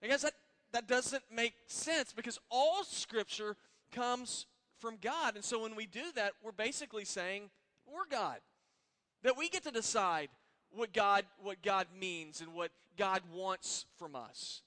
I 0.03 0.09
guess 0.09 0.23
that, 0.23 0.33
that 0.73 0.89
doesn't 0.89 1.23
make 1.33 1.55
sense 1.67 2.13
because 2.13 2.39
all 2.51 2.83
Scripture 2.83 3.57
comes 3.93 4.47
from 4.83 4.99
God. 5.01 5.37
And 5.37 5.45
so 5.45 5.63
when 5.63 5.77
we 5.77 5.87
do 5.87 6.03
that, 6.17 6.33
we're 6.43 6.51
basically 6.51 7.05
saying 7.05 7.51
we're 7.87 8.09
God. 8.11 8.39
That 9.23 9.39
we 9.39 9.49
get 9.49 9.63
to 9.63 9.71
decide 9.71 10.29
what 10.71 10.93
God, 10.93 11.25
what 11.41 11.63
God 11.63 11.87
means 11.99 12.41
and 12.41 12.53
what 12.53 12.73
God 12.99 13.23
wants 13.33 13.87
from 13.97 14.17
us. 14.17 14.63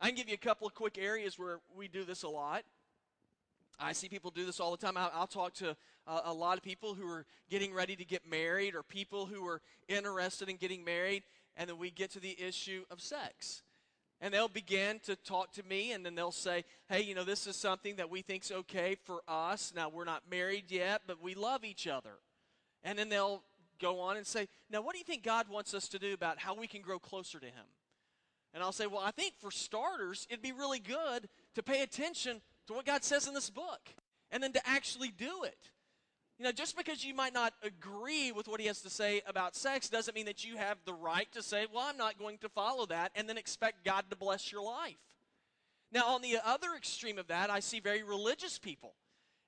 I 0.00 0.08
can 0.08 0.16
give 0.16 0.28
you 0.28 0.34
a 0.34 0.44
couple 0.44 0.66
of 0.66 0.74
quick 0.74 0.98
areas 0.98 1.38
where 1.38 1.60
we 1.74 1.86
do 1.86 2.04
this 2.04 2.24
a 2.24 2.28
lot. 2.28 2.64
I 3.78 3.92
see 3.92 4.08
people 4.08 4.32
do 4.32 4.44
this 4.44 4.58
all 4.58 4.72
the 4.72 4.76
time. 4.76 4.96
I'll, 4.96 5.12
I'll 5.14 5.26
talk 5.26 5.54
to 5.54 5.76
a 6.06 6.32
lot 6.32 6.58
of 6.58 6.64
people 6.64 6.94
who 6.94 7.08
are 7.08 7.24
getting 7.48 7.72
ready 7.72 7.96
to 7.96 8.04
get 8.04 8.28
married 8.28 8.74
or 8.74 8.82
people 8.82 9.24
who 9.24 9.46
are 9.46 9.62
interested 9.88 10.48
in 10.48 10.56
getting 10.56 10.84
married, 10.84 11.22
and 11.56 11.70
then 11.70 11.78
we 11.78 11.90
get 11.90 12.10
to 12.10 12.20
the 12.20 12.36
issue 12.40 12.84
of 12.90 13.00
sex 13.00 13.62
and 14.20 14.32
they'll 14.32 14.48
begin 14.48 15.00
to 15.00 15.16
talk 15.16 15.52
to 15.52 15.62
me 15.64 15.92
and 15.92 16.04
then 16.04 16.14
they'll 16.14 16.32
say 16.32 16.64
hey 16.88 17.02
you 17.02 17.14
know 17.14 17.24
this 17.24 17.46
is 17.46 17.56
something 17.56 17.96
that 17.96 18.10
we 18.10 18.22
think's 18.22 18.50
okay 18.50 18.96
for 19.04 19.22
us. 19.28 19.72
Now 19.74 19.88
we're 19.88 20.04
not 20.04 20.22
married 20.30 20.70
yet 20.70 21.02
but 21.06 21.22
we 21.22 21.34
love 21.34 21.64
each 21.64 21.86
other. 21.86 22.18
And 22.82 22.98
then 22.98 23.08
they'll 23.08 23.42
go 23.80 24.00
on 24.00 24.16
and 24.16 24.26
say 24.26 24.48
now 24.70 24.80
what 24.82 24.92
do 24.92 24.98
you 24.98 25.04
think 25.04 25.22
god 25.22 25.48
wants 25.48 25.74
us 25.74 25.88
to 25.88 25.98
do 25.98 26.14
about 26.14 26.38
how 26.38 26.54
we 26.54 26.66
can 26.66 26.82
grow 26.82 26.98
closer 26.98 27.38
to 27.38 27.46
him? 27.46 27.66
And 28.52 28.62
i'll 28.62 28.72
say 28.72 28.86
well 28.86 29.02
i 29.04 29.10
think 29.10 29.34
for 29.38 29.50
starters 29.50 30.26
it'd 30.30 30.42
be 30.42 30.52
really 30.52 30.78
good 30.78 31.28
to 31.54 31.62
pay 31.62 31.82
attention 31.82 32.40
to 32.66 32.72
what 32.72 32.86
god 32.86 33.04
says 33.04 33.26
in 33.26 33.34
this 33.34 33.50
book 33.50 33.80
and 34.30 34.42
then 34.42 34.52
to 34.52 34.68
actually 34.68 35.10
do 35.10 35.44
it 35.44 35.70
you 36.38 36.44
know, 36.44 36.52
just 36.52 36.76
because 36.76 37.04
you 37.04 37.14
might 37.14 37.32
not 37.32 37.54
agree 37.62 38.32
with 38.32 38.48
what 38.48 38.60
he 38.60 38.66
has 38.66 38.80
to 38.80 38.90
say 38.90 39.22
about 39.26 39.54
sex 39.54 39.88
doesn't 39.88 40.14
mean 40.14 40.26
that 40.26 40.44
you 40.44 40.56
have 40.56 40.78
the 40.84 40.94
right 40.94 41.30
to 41.32 41.42
say, 41.42 41.66
well, 41.72 41.84
I'm 41.88 41.96
not 41.96 42.18
going 42.18 42.38
to 42.38 42.48
follow 42.48 42.86
that, 42.86 43.12
and 43.14 43.28
then 43.28 43.38
expect 43.38 43.84
God 43.84 44.04
to 44.10 44.16
bless 44.16 44.50
your 44.50 44.62
life. 44.62 44.96
Now, 45.92 46.06
on 46.06 46.22
the 46.22 46.38
other 46.44 46.74
extreme 46.76 47.18
of 47.18 47.28
that, 47.28 47.50
I 47.50 47.60
see 47.60 47.78
very 47.78 48.02
religious 48.02 48.58
people. 48.58 48.94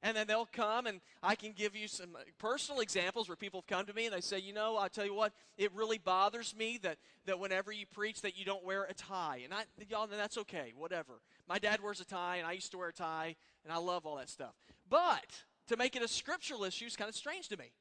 And 0.02 0.16
then 0.16 0.26
they'll 0.26 0.46
come, 0.46 0.86
and 0.86 1.00
I 1.22 1.34
can 1.34 1.52
give 1.52 1.74
you 1.74 1.88
some 1.88 2.14
uh, 2.14 2.20
personal 2.38 2.80
examples 2.80 3.28
where 3.28 3.34
people 3.34 3.62
have 3.62 3.66
come 3.66 3.86
to 3.86 3.94
me 3.94 4.06
and 4.06 4.14
they 4.14 4.20
say, 4.20 4.38
you 4.38 4.52
know, 4.52 4.76
I'll 4.76 4.90
tell 4.90 5.06
you 5.06 5.14
what, 5.14 5.32
it 5.56 5.72
really 5.74 5.98
bothers 5.98 6.54
me 6.54 6.78
that, 6.82 6.98
that 7.24 7.40
whenever 7.40 7.72
you 7.72 7.86
preach 7.86 8.20
that 8.20 8.38
you 8.38 8.44
don't 8.44 8.64
wear 8.64 8.84
a 8.84 8.94
tie. 8.94 9.40
And 9.42 9.54
I, 9.54 9.64
y'all, 9.88 10.06
that's 10.06 10.38
okay, 10.38 10.74
whatever. 10.76 11.14
My 11.48 11.58
dad 11.58 11.82
wears 11.82 12.00
a 12.00 12.04
tie, 12.04 12.36
and 12.36 12.46
I 12.46 12.52
used 12.52 12.70
to 12.72 12.78
wear 12.78 12.90
a 12.90 12.92
tie, 12.92 13.34
and 13.64 13.72
I 13.72 13.78
love 13.78 14.06
all 14.06 14.16
that 14.16 14.28
stuff. 14.28 14.54
But 14.88 15.42
to 15.68 15.76
make 15.76 15.96
it 15.96 16.02
a 16.02 16.08
scriptural 16.08 16.64
issue 16.64 16.86
is 16.86 16.96
kind 16.96 17.08
of 17.08 17.14
strange 17.14 17.48
to 17.48 17.56
me. 17.56 17.72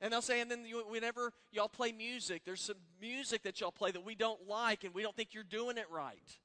And 0.00 0.12
they'll 0.12 0.22
say, 0.22 0.40
and 0.40 0.50
then 0.50 0.64
you, 0.66 0.84
whenever 0.88 1.32
y'all 1.52 1.68
play 1.68 1.92
music, 1.92 2.42
there's 2.44 2.60
some 2.60 2.76
music 3.00 3.42
that 3.44 3.60
y'all 3.60 3.70
play 3.70 3.90
that 3.90 4.04
we 4.04 4.14
don't 4.14 4.46
like 4.46 4.84
and 4.84 4.94
we 4.94 5.02
don't 5.02 5.16
think 5.16 5.32
you're 5.32 5.42
doing 5.42 5.78
it 5.78 5.86
right. 5.90 6.38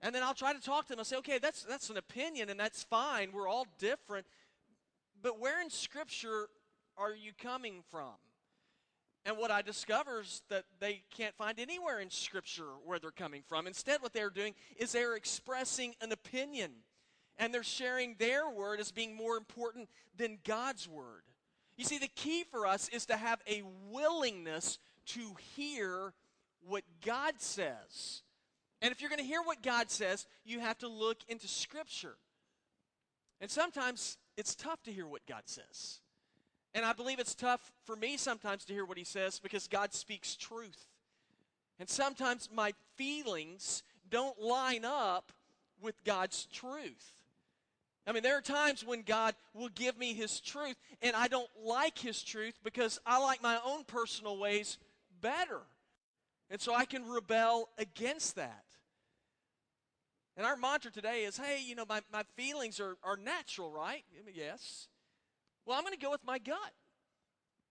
And 0.00 0.12
then 0.12 0.24
I'll 0.24 0.34
try 0.34 0.52
to 0.52 0.60
talk 0.60 0.86
to 0.86 0.88
them. 0.90 0.98
I'll 0.98 1.04
say, 1.04 1.16
okay, 1.18 1.38
that's, 1.38 1.62
that's 1.62 1.90
an 1.90 1.96
opinion 1.96 2.50
and 2.50 2.58
that's 2.58 2.82
fine. 2.82 3.30
We're 3.32 3.46
all 3.46 3.66
different. 3.78 4.26
But 5.22 5.38
where 5.38 5.62
in 5.62 5.70
Scripture 5.70 6.48
are 6.96 7.14
you 7.14 7.32
coming 7.40 7.84
from? 7.90 8.14
And 9.24 9.38
what 9.38 9.52
I 9.52 9.62
discover 9.62 10.22
is 10.22 10.42
that 10.48 10.64
they 10.80 11.02
can't 11.16 11.36
find 11.36 11.60
anywhere 11.60 12.00
in 12.00 12.10
Scripture 12.10 12.66
where 12.84 12.98
they're 12.98 13.12
coming 13.12 13.42
from. 13.46 13.68
Instead, 13.68 14.02
what 14.02 14.12
they're 14.12 14.30
doing 14.30 14.54
is 14.76 14.90
they're 14.90 15.14
expressing 15.14 15.94
an 16.00 16.10
opinion 16.10 16.72
and 17.38 17.52
they're 17.52 17.62
sharing 17.62 18.16
their 18.18 18.48
word 18.48 18.80
as 18.80 18.92
being 18.92 19.14
more 19.14 19.36
important 19.36 19.88
than 20.16 20.38
God's 20.44 20.88
word. 20.88 21.22
You 21.76 21.84
see, 21.84 21.98
the 21.98 22.08
key 22.08 22.44
for 22.44 22.66
us 22.66 22.88
is 22.90 23.06
to 23.06 23.16
have 23.16 23.40
a 23.48 23.62
willingness 23.90 24.78
to 25.06 25.20
hear 25.54 26.12
what 26.66 26.84
God 27.04 27.34
says. 27.38 28.22
And 28.80 28.92
if 28.92 29.00
you're 29.00 29.10
going 29.10 29.20
to 29.20 29.24
hear 29.24 29.42
what 29.42 29.62
God 29.62 29.90
says, 29.90 30.26
you 30.44 30.60
have 30.60 30.78
to 30.78 30.88
look 30.88 31.18
into 31.28 31.48
Scripture. 31.48 32.16
And 33.40 33.50
sometimes 33.50 34.18
it's 34.36 34.54
tough 34.54 34.82
to 34.84 34.92
hear 34.92 35.06
what 35.06 35.26
God 35.26 35.42
says. 35.46 36.00
And 36.74 36.84
I 36.84 36.92
believe 36.92 37.18
it's 37.18 37.34
tough 37.34 37.72
for 37.84 37.96
me 37.96 38.16
sometimes 38.16 38.64
to 38.66 38.72
hear 38.72 38.84
what 38.84 38.98
He 38.98 39.04
says 39.04 39.38
because 39.38 39.68
God 39.68 39.92
speaks 39.92 40.36
truth. 40.36 40.86
And 41.78 41.88
sometimes 41.88 42.48
my 42.52 42.72
feelings 42.96 43.82
don't 44.10 44.40
line 44.40 44.84
up 44.84 45.32
with 45.80 45.96
God's 46.04 46.46
truth. 46.46 47.14
I 48.06 48.12
mean, 48.12 48.22
there 48.22 48.36
are 48.36 48.42
times 48.42 48.84
when 48.84 49.02
God 49.02 49.34
will 49.54 49.68
give 49.68 49.96
me 49.96 50.12
His 50.12 50.40
truth, 50.40 50.76
and 51.00 51.14
I 51.14 51.28
don't 51.28 51.48
like 51.64 51.98
His 51.98 52.22
truth 52.22 52.58
because 52.64 52.98
I 53.06 53.18
like 53.18 53.42
my 53.42 53.58
own 53.64 53.84
personal 53.84 54.38
ways 54.38 54.78
better. 55.20 55.60
And 56.50 56.60
so 56.60 56.74
I 56.74 56.84
can 56.84 57.08
rebel 57.08 57.68
against 57.78 58.36
that. 58.36 58.64
And 60.36 60.46
our 60.46 60.56
mantra 60.56 60.90
today 60.90 61.24
is 61.24 61.36
hey, 61.36 61.62
you 61.64 61.74
know, 61.74 61.84
my, 61.88 62.00
my 62.12 62.24
feelings 62.36 62.80
are, 62.80 62.96
are 63.04 63.16
natural, 63.16 63.70
right? 63.70 64.04
Yes. 64.34 64.88
Well, 65.64 65.76
I'm 65.76 65.84
going 65.84 65.94
to 65.94 66.00
go 66.00 66.10
with 66.10 66.24
my 66.24 66.38
gut. 66.38 66.56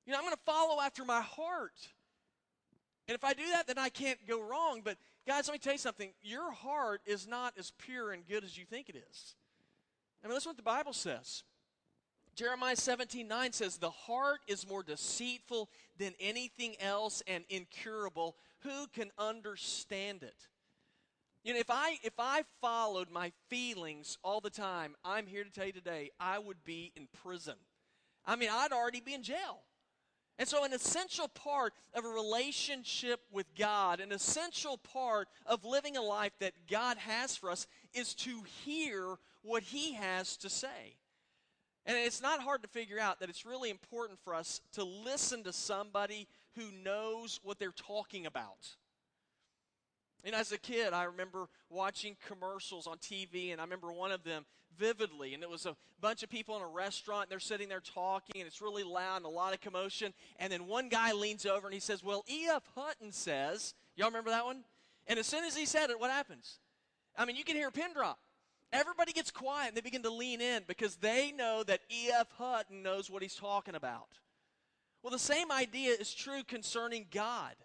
You 0.06 0.14
know, 0.14 0.20
I'm 0.20 0.24
going 0.24 0.36
to 0.36 0.42
follow 0.46 0.82
after 0.82 1.04
my 1.04 1.22
heart. 1.22 1.74
And 3.08 3.16
if 3.16 3.24
I 3.24 3.34
do 3.34 3.48
that, 3.52 3.68
then 3.68 3.78
I 3.78 3.90
can't 3.90 4.20
go 4.28 4.42
wrong. 4.42 4.82
But, 4.84 4.98
guys, 5.28 5.48
let 5.48 5.54
me 5.54 5.60
tell 5.60 5.74
you 5.74 5.80
something. 5.80 6.12
Your 6.22 6.52
heart 6.52 7.02
is 7.06 7.28
not 7.28 7.54
as 7.58 7.72
pure 7.78 8.12
and 8.12 8.26
good 8.28 8.44
as 8.44 8.58
you 8.58 8.66
think 8.66 8.90
it 8.90 8.96
is. 9.12 9.36
I 10.24 10.28
mean, 10.28 10.36
listen 10.36 10.50
what 10.50 10.58
the 10.58 10.64
Bible 10.64 10.94
says. 10.94 11.44
Jeremiah 12.36 12.76
17 12.76 13.28
9 13.28 13.52
says, 13.54 13.78
The 13.78 13.90
heart 13.90 14.40
is 14.48 14.68
more 14.68 14.84
deceitful 14.84 15.70
than 15.98 16.14
anything 16.20 16.76
else 16.80 17.22
and 17.28 17.44
incurable. 17.50 18.36
Who 18.60 18.88
can 18.94 19.12
understand 19.18 20.24
it? 20.24 20.48
You 21.44 21.54
know, 21.54 21.60
if 21.60 21.70
I 21.70 21.98
if 22.04 22.14
I 22.20 22.44
followed 22.62 23.10
my 23.10 23.32
feelings 23.50 24.18
all 24.24 24.42
the 24.42 24.50
time, 24.50 24.96
I'm 25.04 25.26
here 25.26 25.44
to 25.44 25.50
tell 25.50 25.66
you 25.66 25.72
today, 25.72 26.12
I 26.20 26.38
would 26.38 26.64
be 26.64 26.92
in 26.96 27.08
prison. 27.24 27.56
I 28.26 28.36
mean, 28.36 28.50
I'd 28.52 28.72
already 28.72 29.02
be 29.02 29.16
in 29.16 29.24
jail. 29.24 29.64
And 30.38 30.48
so, 30.48 30.64
an 30.64 30.74
essential 30.74 31.28
part 31.28 31.74
of 31.94 32.06
a 32.06 32.08
relationship 32.08 33.20
with 33.32 33.46
God, 33.56 34.00
an 34.00 34.12
essential 34.12 34.78
part 34.78 35.28
of 35.46 35.66
living 35.66 35.98
a 35.98 36.02
life 36.02 36.32
that 36.40 36.54
God 36.70 36.98
has 36.98 37.36
for 37.36 37.52
us, 37.52 37.68
is 37.94 38.14
to 38.16 38.42
hear 38.64 39.18
what 39.42 39.64
He 39.64 39.94
has 39.94 40.38
to 40.38 40.50
say. 40.50 40.96
And 41.86 41.98
it's 41.98 42.22
not 42.22 42.42
hard 42.42 42.62
to 42.62 42.68
figure 42.68 43.00
out 43.00 43.20
that 43.20 43.30
it's 43.30 43.46
really 43.46 43.70
important 43.70 44.20
for 44.24 44.36
us 44.36 44.62
to 44.74 44.84
listen 44.84 45.44
to 45.44 45.54
somebody 45.54 46.28
who 46.56 46.66
knows 46.84 47.40
what 47.44 47.58
they're 47.58 47.72
talking 47.72 48.26
about. 48.26 48.76
And 50.24 50.36
as 50.36 50.52
a 50.52 50.60
kid, 50.60 50.94
I 50.94 51.06
remember 51.06 51.48
watching 51.70 52.16
commercials 52.28 52.86
on 52.86 52.98
TV, 52.98 53.52
and 53.52 53.60
I 53.60 53.64
remember 53.64 53.92
one 53.92 54.12
of 54.12 54.24
them 54.24 54.46
vividly. 54.78 55.34
And 55.34 55.42
it 55.42 55.50
was 55.50 55.66
a 55.66 55.76
bunch 56.00 56.22
of 56.22 56.30
people 56.30 56.56
in 56.56 56.62
a 56.62 56.68
restaurant, 56.68 57.24
and 57.24 57.32
they're 57.32 57.40
sitting 57.40 57.70
there 57.70 57.82
talking, 57.82 58.42
and 58.42 58.48
it's 58.48 58.62
really 58.62 58.84
loud 58.84 59.18
and 59.18 59.26
a 59.26 59.30
lot 59.30 59.54
of 59.54 59.62
commotion. 59.62 60.14
And 60.40 60.54
then 60.54 60.68
one 60.68 60.90
guy 60.90 61.14
leans 61.14 61.46
over 61.48 61.68
and 61.68 61.74
he 61.74 61.80
says, 61.80 62.04
Well, 62.04 62.24
E.F. 62.30 62.64
Hutton 62.76 63.12
says, 63.12 63.74
Y'all 63.96 64.08
remember 64.08 64.30
that 64.30 64.46
one? 64.46 64.64
And 65.08 65.18
as 65.18 65.26
soon 65.26 65.44
as 65.44 65.56
he 65.56 65.66
said 65.66 65.90
it, 65.90 66.00
what 66.00 66.12
happens? 66.12 66.60
I 67.18 67.26
mean, 67.26 67.36
you 67.36 67.44
can 67.44 67.56
hear 67.56 67.68
a 67.68 67.72
pin 67.72 67.94
drop. 67.94 68.20
Everybody 68.74 69.12
gets 69.12 69.32
quiet 69.32 69.70
and 69.70 69.78
they 69.78 69.82
begin 69.82 70.04
to 70.04 70.10
lean 70.10 70.40
in 70.40 70.64
because 70.66 70.96
they 70.96 71.32
know 71.32 71.64
that 71.64 71.82
E.F. 71.90 72.28
Hutton 72.38 72.84
knows 72.84 73.10
what 73.10 73.22
he's 73.22 73.36
talking 73.36 73.76
about. 73.76 74.08
Well, 75.04 75.12
the 75.12 75.20
same 75.20 75.52
idea 75.52 75.92
is 75.92 76.14
true 76.14 76.44
concerning 76.44 77.08
God 77.12 77.56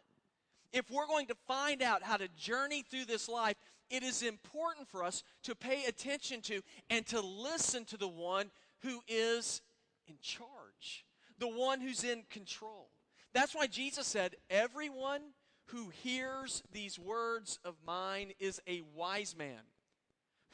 if 0.77 0.91
we're 0.91 1.07
going 1.07 1.27
to 1.27 1.35
find 1.47 1.83
out 1.83 2.03
how 2.03 2.17
to 2.17 2.29
journey 2.37 2.83
through 2.83 3.07
this 3.07 3.29
life, 3.29 3.57
it 3.89 4.03
is 4.03 4.23
important 4.23 4.89
for 4.89 5.05
us 5.05 5.23
to 5.45 5.55
pay 5.55 5.85
attention 5.85 6.41
to 6.43 6.61
and 6.91 7.07
to 7.07 7.21
listen 7.21 7.85
to 7.87 7.97
the 7.97 8.09
one 8.09 8.51
who 8.81 9.01
is 9.09 9.63
in 10.07 10.17
charge, 10.21 11.07
the 11.39 11.49
one 11.49 11.81
who's 11.81 12.05
in 12.05 12.25
control. 12.31 12.89
That's 13.33 13.55
why 13.55 13.67
Jesus 13.67 14.07
said, 14.07 14.37
Everyone 14.51 15.23
who 15.67 15.91
hears 16.03 16.63
these 16.73 16.99
words 16.99 17.59
of 17.65 17.75
mine 17.87 18.33
is 18.39 18.61
a 18.67 18.83
wise 18.95 19.37
man 19.37 19.63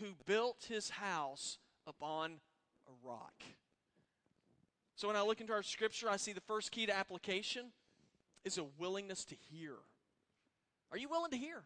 who 0.01 0.15
built 0.27 0.67
his 0.69 0.91
house 0.91 1.59
upon 1.87 2.41
a 2.89 3.07
rock. 3.07 3.43
So 4.97 5.09
when 5.09 5.17
I 5.17 5.23
look 5.23 5.41
into 5.41 5.53
our 5.53 5.63
scripture, 5.63 6.09
I 6.09 6.17
see 6.17 6.33
the 6.33 6.41
first 6.41 6.71
key 6.71 6.87
to 6.87 6.97
application 6.97 7.73
is 8.45 8.59
a 8.59 8.65
willingness 8.79 9.25
to 9.27 9.35
hear. 9.51 9.75
Are 10.91 10.99
you 10.99 11.09
willing 11.09 11.31
to 11.31 11.37
hear? 11.37 11.63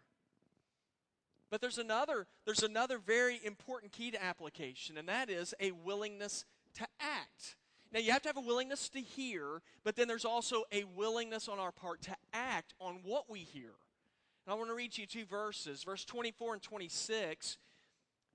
But 1.51 1.61
there's 1.61 1.79
another, 1.79 2.27
there's 2.45 2.63
another 2.63 2.99
very 2.99 3.41
important 3.45 3.93
key 3.93 4.11
to 4.11 4.23
application, 4.23 4.99
and 4.99 5.09
that 5.09 5.31
is 5.31 5.55
a 5.61 5.71
willingness 5.71 6.45
to 6.75 6.87
act. 7.01 7.57
Now, 7.93 8.01
you 8.01 8.13
have 8.13 8.23
to 8.23 8.29
have 8.29 8.37
a 8.37 8.41
willingness 8.41 8.89
to 8.91 9.01
hear, 9.01 9.63
but 9.85 9.97
then 9.97 10.09
there's 10.09 10.25
also 10.25 10.65
a 10.73 10.85
willingness 10.97 11.49
on 11.49 11.59
our 11.59 11.73
part 11.73 12.03
to 12.03 12.17
act 12.33 12.75
on 12.81 13.01
what 13.05 13.31
we 13.31 13.41
hear. 13.41 13.71
And 14.45 14.53
I 14.53 14.55
want 14.55 14.71
to 14.71 14.75
read 14.75 14.97
you 14.97 15.07
two 15.07 15.25
verses, 15.25 15.83
verse 15.83 16.05
24 16.05 16.55
and 16.55 16.63
26. 16.63 17.59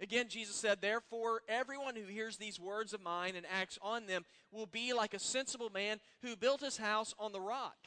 Again, 0.01 0.29
Jesus 0.29 0.55
said, 0.55 0.79
Therefore, 0.81 1.41
everyone 1.47 1.95
who 1.95 2.05
hears 2.05 2.37
these 2.37 2.59
words 2.59 2.93
of 2.93 3.01
mine 3.01 3.35
and 3.35 3.45
acts 3.45 3.77
on 3.81 4.07
them 4.07 4.25
will 4.51 4.65
be 4.65 4.93
like 4.93 5.13
a 5.13 5.19
sensible 5.19 5.69
man 5.69 5.99
who 6.23 6.35
built 6.35 6.61
his 6.61 6.77
house 6.77 7.13
on 7.19 7.31
the 7.31 7.39
rock. 7.39 7.77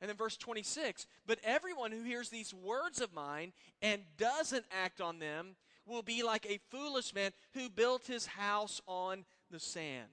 And 0.00 0.08
then 0.08 0.16
verse 0.16 0.36
26 0.36 1.06
But 1.26 1.38
everyone 1.44 1.92
who 1.92 2.02
hears 2.02 2.30
these 2.30 2.54
words 2.54 3.00
of 3.00 3.12
mine 3.12 3.52
and 3.82 4.02
doesn't 4.16 4.64
act 4.72 5.00
on 5.00 5.18
them 5.18 5.56
will 5.86 6.02
be 6.02 6.22
like 6.22 6.46
a 6.46 6.60
foolish 6.70 7.14
man 7.14 7.32
who 7.52 7.68
built 7.68 8.06
his 8.06 8.26
house 8.26 8.80
on 8.86 9.24
the 9.50 9.60
sand. 9.60 10.08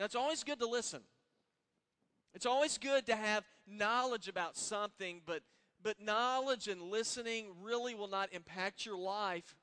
Now, 0.00 0.06
it's 0.06 0.16
always 0.16 0.42
good 0.42 0.58
to 0.58 0.66
listen. 0.66 1.02
It's 2.34 2.46
always 2.46 2.76
good 2.76 3.06
to 3.06 3.14
have 3.14 3.44
knowledge 3.68 4.26
about 4.26 4.56
something, 4.56 5.20
but, 5.24 5.42
but 5.80 6.00
knowledge 6.02 6.66
and 6.66 6.82
listening 6.82 7.46
really 7.62 7.94
will 7.94 8.08
not 8.08 8.32
impact 8.32 8.84
your 8.84 8.98
life 8.98 9.54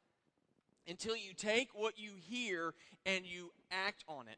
until 0.87 1.17
you 1.17 1.33
take 1.33 1.71
what 1.73 1.99
you 1.99 2.11
hear 2.15 2.73
and 3.05 3.25
you 3.25 3.51
act 3.69 4.05
on 4.07 4.29
it 4.29 4.37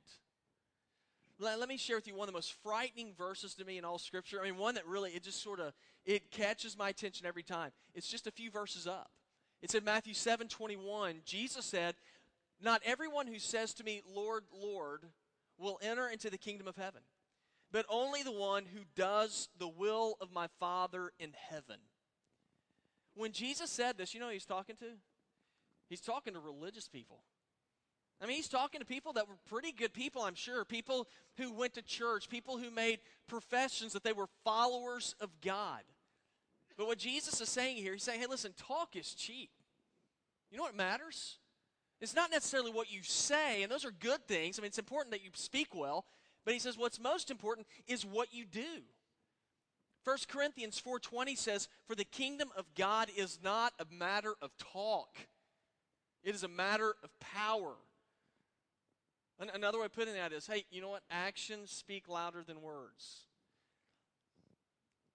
let, 1.39 1.59
let 1.59 1.69
me 1.69 1.77
share 1.77 1.95
with 1.95 2.07
you 2.07 2.15
one 2.15 2.27
of 2.27 2.33
the 2.33 2.37
most 2.37 2.53
frightening 2.61 3.13
verses 3.17 3.55
to 3.55 3.65
me 3.65 3.77
in 3.77 3.85
all 3.85 3.97
Scripture. 3.97 4.39
I 4.41 4.45
mean, 4.45 4.57
one 4.57 4.75
that 4.75 4.85
really, 4.85 5.11
it 5.11 5.23
just 5.23 5.41
sort 5.41 5.59
of, 5.59 5.73
it 6.05 6.31
catches 6.31 6.77
my 6.77 6.89
attention 6.89 7.25
every 7.25 7.43
time. 7.43 7.71
It's 7.95 8.07
just 8.07 8.27
a 8.27 8.31
few 8.31 8.51
verses 8.51 8.85
up. 8.85 9.09
It's 9.61 9.75
in 9.75 9.83
Matthew 9.83 10.13
7 10.13 10.47
21. 10.47 11.21
Jesus 11.25 11.65
said, 11.65 11.95
Not 12.61 12.81
everyone 12.85 13.27
who 13.27 13.39
says 13.39 13.73
to 13.75 13.83
me, 13.83 14.01
Lord, 14.13 14.43
Lord, 14.53 15.03
will 15.59 15.79
enter 15.81 16.07
into 16.07 16.29
the 16.29 16.37
kingdom 16.37 16.67
of 16.67 16.75
heaven, 16.75 17.01
but 17.71 17.85
only 17.89 18.23
the 18.23 18.31
one 18.31 18.65
who 18.65 18.81
does 18.95 19.49
the 19.59 19.67
will 19.67 20.15
of 20.21 20.31
my 20.31 20.47
Father 20.59 21.11
in 21.19 21.33
heaven. 21.49 21.77
When 23.15 23.31
Jesus 23.31 23.69
said 23.69 23.97
this, 23.97 24.13
you 24.13 24.19
know 24.19 24.29
he's 24.29 24.45
talking 24.45 24.75
to? 24.77 24.85
He's 25.89 26.01
talking 26.01 26.33
to 26.33 26.39
religious 26.39 26.87
people. 26.87 27.23
I 28.21 28.25
mean, 28.25 28.35
he's 28.35 28.49
talking 28.49 28.79
to 28.79 28.85
people 28.85 29.13
that 29.13 29.27
were 29.27 29.37
pretty 29.49 29.71
good 29.71 29.93
people, 29.93 30.21
I'm 30.21 30.35
sure. 30.35 30.65
People 30.65 31.07
who 31.37 31.53
went 31.53 31.73
to 31.75 31.81
church, 31.81 32.29
people 32.29 32.57
who 32.57 32.69
made 32.69 32.99
professions 33.27 33.93
that 33.93 34.03
they 34.03 34.13
were 34.13 34.27
followers 34.43 35.15
of 35.21 35.29
God. 35.41 35.81
But 36.77 36.87
what 36.87 36.97
Jesus 36.97 37.39
is 37.41 37.49
saying 37.49 37.77
here, 37.77 37.93
he's 37.93 38.03
saying, 38.03 38.19
hey, 38.19 38.27
listen, 38.29 38.53
talk 38.57 38.95
is 38.95 39.13
cheap. 39.13 39.49
You 40.51 40.57
know 40.57 40.63
what 40.63 40.75
matters? 40.75 41.37
It's 42.01 42.15
not 42.15 42.31
necessarily 42.31 42.71
what 42.71 42.91
you 42.91 43.03
say, 43.03 43.61
and 43.61 43.71
those 43.71 43.85
are 43.85 43.91
good 43.91 44.25
things. 44.27 44.57
I 44.57 44.61
mean, 44.61 44.67
it's 44.67 44.79
important 44.79 45.11
that 45.11 45.23
you 45.23 45.31
speak 45.33 45.75
well, 45.75 46.05
but 46.45 46.53
he 46.53 46.59
says 46.59 46.77
what's 46.77 46.99
most 46.99 47.29
important 47.29 47.67
is 47.87 48.05
what 48.05 48.33
you 48.33 48.45
do. 48.45 48.83
1 50.05 50.17
Corinthians 50.29 50.79
4:20 50.79 51.35
says, 51.35 51.67
"For 51.85 51.95
the 51.95 52.05
kingdom 52.05 52.51
of 52.55 52.73
God 52.73 53.09
is 53.15 53.41
not 53.41 53.73
a 53.79 53.85
matter 53.85 54.35
of 54.41 54.55
talk. 54.57 55.27
It 56.23 56.35
is 56.35 56.43
a 56.43 56.47
matter 56.47 56.95
of 57.03 57.19
power." 57.19 57.77
Another 59.39 59.79
way 59.79 59.85
of 59.85 59.93
putting 59.93 60.15
that 60.15 60.33
is 60.33 60.47
hey, 60.47 60.65
you 60.69 60.81
know 60.81 60.89
what? 60.89 61.03
Actions 61.09 61.71
speak 61.71 62.07
louder 62.07 62.43
than 62.43 62.61
words. 62.61 63.27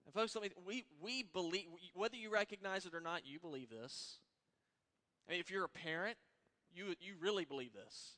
And 0.05 0.15
folks, 0.15 0.35
let 0.35 0.45
me, 0.45 0.51
we, 0.65 0.85
we 1.01 1.23
believe, 1.23 1.67
whether 1.95 2.17
you 2.17 2.31
recognize 2.31 2.87
it 2.87 2.95
or 2.95 3.01
not, 3.01 3.27
you 3.27 3.39
believe 3.39 3.71
this. 3.71 4.19
I 5.27 5.33
mean, 5.33 5.41
if 5.41 5.51
you're 5.51 5.65
a 5.65 5.69
parent, 5.69 6.19
you, 6.75 6.95
you 7.01 7.15
really 7.21 7.45
believe 7.45 7.73
this. 7.73 8.13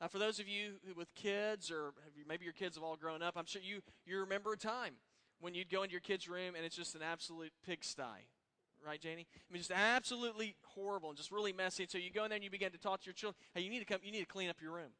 Uh, 0.00 0.06
for 0.06 0.18
those 0.18 0.38
of 0.38 0.46
you 0.48 0.74
with 0.96 1.12
kids, 1.14 1.70
or 1.70 1.92
you, 2.16 2.24
maybe 2.28 2.44
your 2.44 2.54
kids 2.54 2.76
have 2.76 2.84
all 2.84 2.96
grown 2.96 3.22
up, 3.22 3.34
I'm 3.36 3.46
sure 3.46 3.60
you, 3.62 3.80
you 4.06 4.20
remember 4.20 4.52
a 4.52 4.56
time 4.56 4.94
when 5.40 5.54
you'd 5.54 5.70
go 5.70 5.82
into 5.82 5.92
your 5.92 6.00
kid's 6.00 6.28
room 6.28 6.54
and 6.54 6.64
it's 6.64 6.76
just 6.76 6.94
an 6.94 7.02
absolute 7.02 7.52
pigsty. 7.66 8.28
Right, 8.86 9.00
Janie? 9.00 9.26
I 9.32 9.52
mean, 9.52 9.60
just 9.60 9.72
absolutely 9.72 10.54
horrible 10.64 11.08
and 11.08 11.18
just 11.18 11.32
really 11.32 11.52
messy. 11.52 11.82
And 11.82 11.90
so 11.90 11.98
you 11.98 12.12
go 12.12 12.22
in 12.22 12.30
there 12.30 12.36
and 12.36 12.44
you 12.44 12.50
begin 12.50 12.70
to 12.70 12.78
talk 12.78 13.00
to 13.00 13.06
your 13.06 13.12
children. 13.12 13.34
Hey, 13.52 13.62
you 13.62 13.70
need 13.70 13.80
to 13.80 13.84
come. 13.84 13.98
You 14.04 14.12
need 14.12 14.20
to 14.20 14.26
clean 14.26 14.48
up 14.48 14.62
your 14.62 14.70
room. 14.70 14.92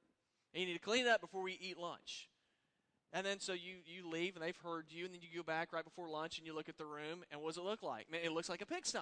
And 0.53 0.61
you 0.61 0.67
need 0.67 0.75
to 0.75 0.81
clean 0.81 1.07
it 1.07 1.09
up 1.09 1.21
before 1.21 1.43
we 1.43 1.57
eat 1.63 1.79
lunch. 1.79 2.29
And 3.13 3.25
then 3.25 3.39
so 3.39 3.53
you, 3.53 3.77
you 3.87 4.11
leave 4.11 4.35
and 4.35 4.45
they've 4.45 4.57
heard 4.65 4.87
you, 4.89 5.05
and 5.05 5.15
then 5.15 5.21
you 5.23 5.29
go 5.39 5.45
back 5.45 5.73
right 5.73 5.85
before 5.85 6.09
lunch 6.09 6.39
and 6.39 6.47
you 6.47 6.55
look 6.55 6.69
at 6.69 6.77
the 6.77 6.85
room, 6.85 7.23
and 7.31 7.41
what 7.41 7.51
does 7.51 7.59
it 7.59 7.65
look 7.65 7.83
like? 7.83 8.11
Man, 8.11 8.21
it 8.25 8.33
looks 8.33 8.49
like 8.49 8.61
a 8.61 8.67
pigsty. 8.67 8.99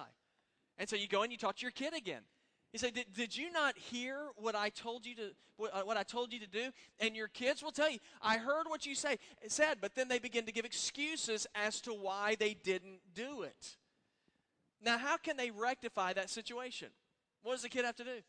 And 0.77 0.87
so 0.87 0.95
you 0.95 1.07
go 1.07 1.23
and 1.23 1.31
you 1.31 1.37
talk 1.37 1.55
to 1.55 1.63
your 1.63 1.71
kid 1.71 1.95
again. 1.95 2.21
You 2.77 2.79
say, 2.89 2.91
did, 2.91 3.11
did 3.11 3.35
you 3.35 3.51
not 3.51 3.75
hear 3.75 4.19
what 4.35 4.55
I 4.55 4.69
told 4.69 5.03
you 5.07 5.15
to 5.15 5.31
what, 5.55 5.73
uh, 5.73 5.81
what 5.81 5.97
I 5.97 6.03
told 6.03 6.31
you 6.31 6.39
to 6.41 6.47
do? 6.47 6.69
And 6.99 7.15
your 7.15 7.27
kids 7.27 7.63
will 7.63 7.71
tell 7.71 7.89
you, 7.89 7.97
I 8.21 8.37
heard 8.37 8.65
what 8.67 8.85
you 8.85 8.93
say 8.93 9.17
said, 9.47 9.77
but 9.81 9.95
then 9.95 10.07
they 10.07 10.19
begin 10.19 10.45
to 10.45 10.51
give 10.51 10.63
excuses 10.63 11.47
as 11.55 11.81
to 11.81 11.91
why 11.91 12.35
they 12.39 12.53
didn't 12.53 12.99
do 13.15 13.41
it. 13.41 13.77
Now, 14.79 14.99
how 14.99 15.17
can 15.17 15.37
they 15.37 15.49
rectify 15.49 16.13
that 16.13 16.29
situation? 16.29 16.89
What 17.41 17.53
does 17.53 17.63
the 17.63 17.69
kid 17.69 17.83
have 17.83 17.95
to 17.95 18.03
do? 18.03 18.19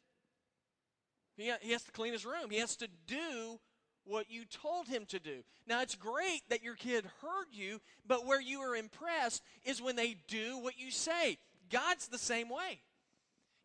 He, 1.37 1.53
he 1.61 1.73
has 1.73 1.83
to 1.83 1.93
clean 1.93 2.15
his 2.15 2.25
room. 2.25 2.49
He 2.51 2.61
has 2.61 2.75
to 2.77 2.89
do 3.07 3.61
what 4.07 4.31
you 4.31 4.47
told 4.47 4.89
him 4.89 5.05
to 5.09 5.19
do. 5.19 5.43
Now, 5.67 5.83
it's 5.83 5.95
great 5.95 6.41
that 6.49 6.63
your 6.63 6.75
kid 6.75 7.05
heard 7.21 7.49
you, 7.53 7.83
but 8.07 8.25
where 8.25 8.41
you 8.41 8.61
are 8.61 8.75
impressed 8.75 9.43
is 9.63 9.83
when 9.83 9.95
they 9.95 10.17
do 10.27 10.57
what 10.57 10.79
you 10.79 10.91
say. 10.91 11.37
God's 11.69 12.09
the 12.09 12.17
same 12.17 12.49
way. 12.49 12.81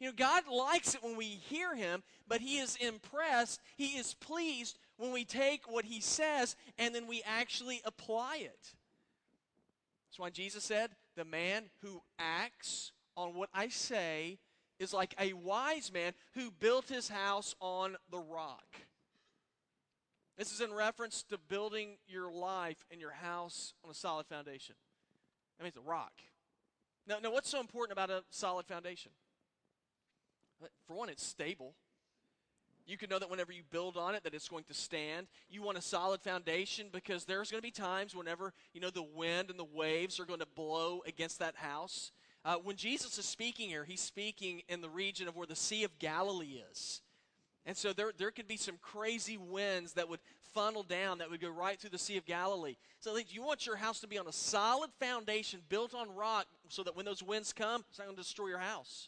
You 0.03 0.09
know, 0.09 0.15
God 0.17 0.49
likes 0.53 0.95
it 0.95 1.01
when 1.01 1.15
we 1.15 1.27
hear 1.27 1.73
him, 1.73 2.03
but 2.27 2.41
he 2.41 2.57
is 2.57 2.75
impressed, 2.75 3.61
he 3.77 3.97
is 3.97 4.15
pleased 4.15 4.77
when 4.97 5.13
we 5.13 5.23
take 5.23 5.71
what 5.71 5.85
he 5.85 6.01
says 6.01 6.57
and 6.77 6.93
then 6.93 7.07
we 7.07 7.23
actually 7.25 7.81
apply 7.85 8.39
it. 8.41 8.73
That's 10.09 10.19
why 10.19 10.29
Jesus 10.29 10.65
said, 10.65 10.89
The 11.15 11.23
man 11.23 11.69
who 11.81 12.01
acts 12.19 12.91
on 13.15 13.33
what 13.33 13.47
I 13.53 13.69
say 13.69 14.39
is 14.77 14.93
like 14.93 15.15
a 15.17 15.31
wise 15.31 15.89
man 15.93 16.11
who 16.33 16.51
built 16.51 16.89
his 16.89 17.07
house 17.07 17.55
on 17.61 17.95
the 18.11 18.19
rock. 18.19 18.75
This 20.37 20.51
is 20.51 20.59
in 20.59 20.73
reference 20.73 21.23
to 21.29 21.37
building 21.37 21.91
your 22.09 22.29
life 22.29 22.83
and 22.91 22.99
your 22.99 23.11
house 23.11 23.73
on 23.85 23.91
a 23.91 23.93
solid 23.93 24.27
foundation. 24.27 24.75
That 25.57 25.63
means 25.63 25.77
a 25.77 25.89
rock. 25.89 26.11
Now, 27.07 27.19
now, 27.23 27.31
what's 27.31 27.49
so 27.49 27.61
important 27.61 27.97
about 27.97 28.09
a 28.09 28.23
solid 28.31 28.65
foundation? 28.65 29.13
For 30.87 30.95
one, 30.95 31.09
it's 31.09 31.25
stable. 31.25 31.75
You 32.85 32.97
can 32.97 33.09
know 33.09 33.19
that 33.19 33.29
whenever 33.29 33.53
you 33.53 33.63
build 33.71 33.95
on 33.95 34.13
it, 34.13 34.23
that 34.23 34.33
it's 34.33 34.49
going 34.49 34.65
to 34.65 34.73
stand. 34.73 35.27
You 35.49 35.61
want 35.61 35.77
a 35.77 35.81
solid 35.81 36.21
foundation 36.21 36.87
because 36.91 37.23
there's 37.23 37.49
going 37.49 37.61
to 37.61 37.65
be 37.65 37.71
times 37.71 38.15
whenever 38.15 38.53
you 38.73 38.81
know 38.81 38.89
the 38.89 39.03
wind 39.03 39.49
and 39.49 39.57
the 39.57 39.63
waves 39.63 40.19
are 40.19 40.25
going 40.25 40.41
to 40.41 40.47
blow 40.55 41.01
against 41.07 41.39
that 41.39 41.55
house. 41.55 42.11
Uh, 42.45 42.55
when 42.55 42.75
Jesus 42.75 43.17
is 43.17 43.25
speaking 43.25 43.69
here, 43.69 43.85
he's 43.85 44.01
speaking 44.01 44.63
in 44.67 44.81
the 44.81 44.89
region 44.89 45.29
of 45.29 45.35
where 45.37 45.47
the 45.47 45.55
Sea 45.55 45.85
of 45.85 45.97
Galilee 45.97 46.61
is. 46.71 47.01
And 47.65 47.77
so 47.77 47.93
there, 47.93 48.11
there 48.17 48.31
could 48.31 48.47
be 48.47 48.57
some 48.57 48.77
crazy 48.81 49.37
winds 49.37 49.93
that 49.93 50.09
would 50.09 50.19
funnel 50.53 50.83
down 50.83 51.19
that 51.19 51.31
would 51.31 51.39
go 51.39 51.49
right 51.49 51.79
through 51.79 51.91
the 51.91 51.97
Sea 51.97 52.17
of 52.17 52.25
Galilee. 52.25 52.75
So 52.99 53.17
you 53.29 53.41
want 53.41 53.65
your 53.65 53.77
house 53.77 54.01
to 54.01 54.07
be 54.07 54.17
on 54.17 54.27
a 54.27 54.33
solid 54.33 54.89
foundation 54.99 55.61
built 55.69 55.95
on 55.95 56.13
rock 56.13 56.47
so 56.67 56.83
that 56.83 56.95
when 56.95 57.05
those 57.05 57.23
winds 57.23 57.53
come, 57.53 57.85
it's 57.89 57.99
not 57.99 58.05
going 58.05 58.17
to 58.17 58.21
destroy 58.21 58.47
your 58.47 58.59
house. 58.59 59.07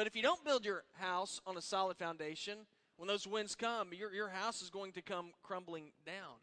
But 0.00 0.06
if 0.06 0.16
you 0.16 0.22
don't 0.22 0.42
build 0.46 0.64
your 0.64 0.84
house 0.94 1.42
on 1.46 1.58
a 1.58 1.60
solid 1.60 1.98
foundation, 1.98 2.60
when 2.96 3.06
those 3.06 3.26
winds 3.26 3.54
come, 3.54 3.90
your, 3.92 4.14
your 4.14 4.30
house 4.30 4.62
is 4.62 4.70
going 4.70 4.92
to 4.92 5.02
come 5.02 5.32
crumbling 5.42 5.90
down. 6.06 6.38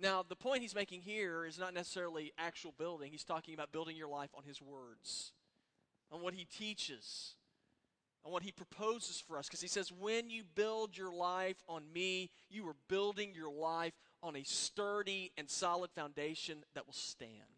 Now, 0.00 0.24
the 0.26 0.34
point 0.34 0.62
he's 0.62 0.74
making 0.74 1.02
here 1.02 1.44
is 1.44 1.58
not 1.58 1.74
necessarily 1.74 2.32
actual 2.38 2.72
building. 2.78 3.12
He's 3.12 3.22
talking 3.22 3.52
about 3.52 3.70
building 3.70 3.98
your 3.98 4.08
life 4.08 4.30
on 4.34 4.44
his 4.44 4.62
words, 4.62 5.32
on 6.10 6.22
what 6.22 6.32
he 6.32 6.46
teaches, 6.46 7.34
on 8.24 8.32
what 8.32 8.44
he 8.44 8.50
proposes 8.50 9.20
for 9.20 9.36
us. 9.36 9.46
Because 9.46 9.60
he 9.60 9.68
says, 9.68 9.92
when 9.92 10.30
you 10.30 10.42
build 10.54 10.96
your 10.96 11.12
life 11.12 11.62
on 11.68 11.82
me, 11.92 12.30
you 12.48 12.66
are 12.66 12.76
building 12.88 13.34
your 13.34 13.52
life 13.52 13.92
on 14.22 14.36
a 14.36 14.42
sturdy 14.42 15.32
and 15.36 15.50
solid 15.50 15.90
foundation 15.90 16.64
that 16.74 16.86
will 16.86 16.94
stand. 16.94 17.55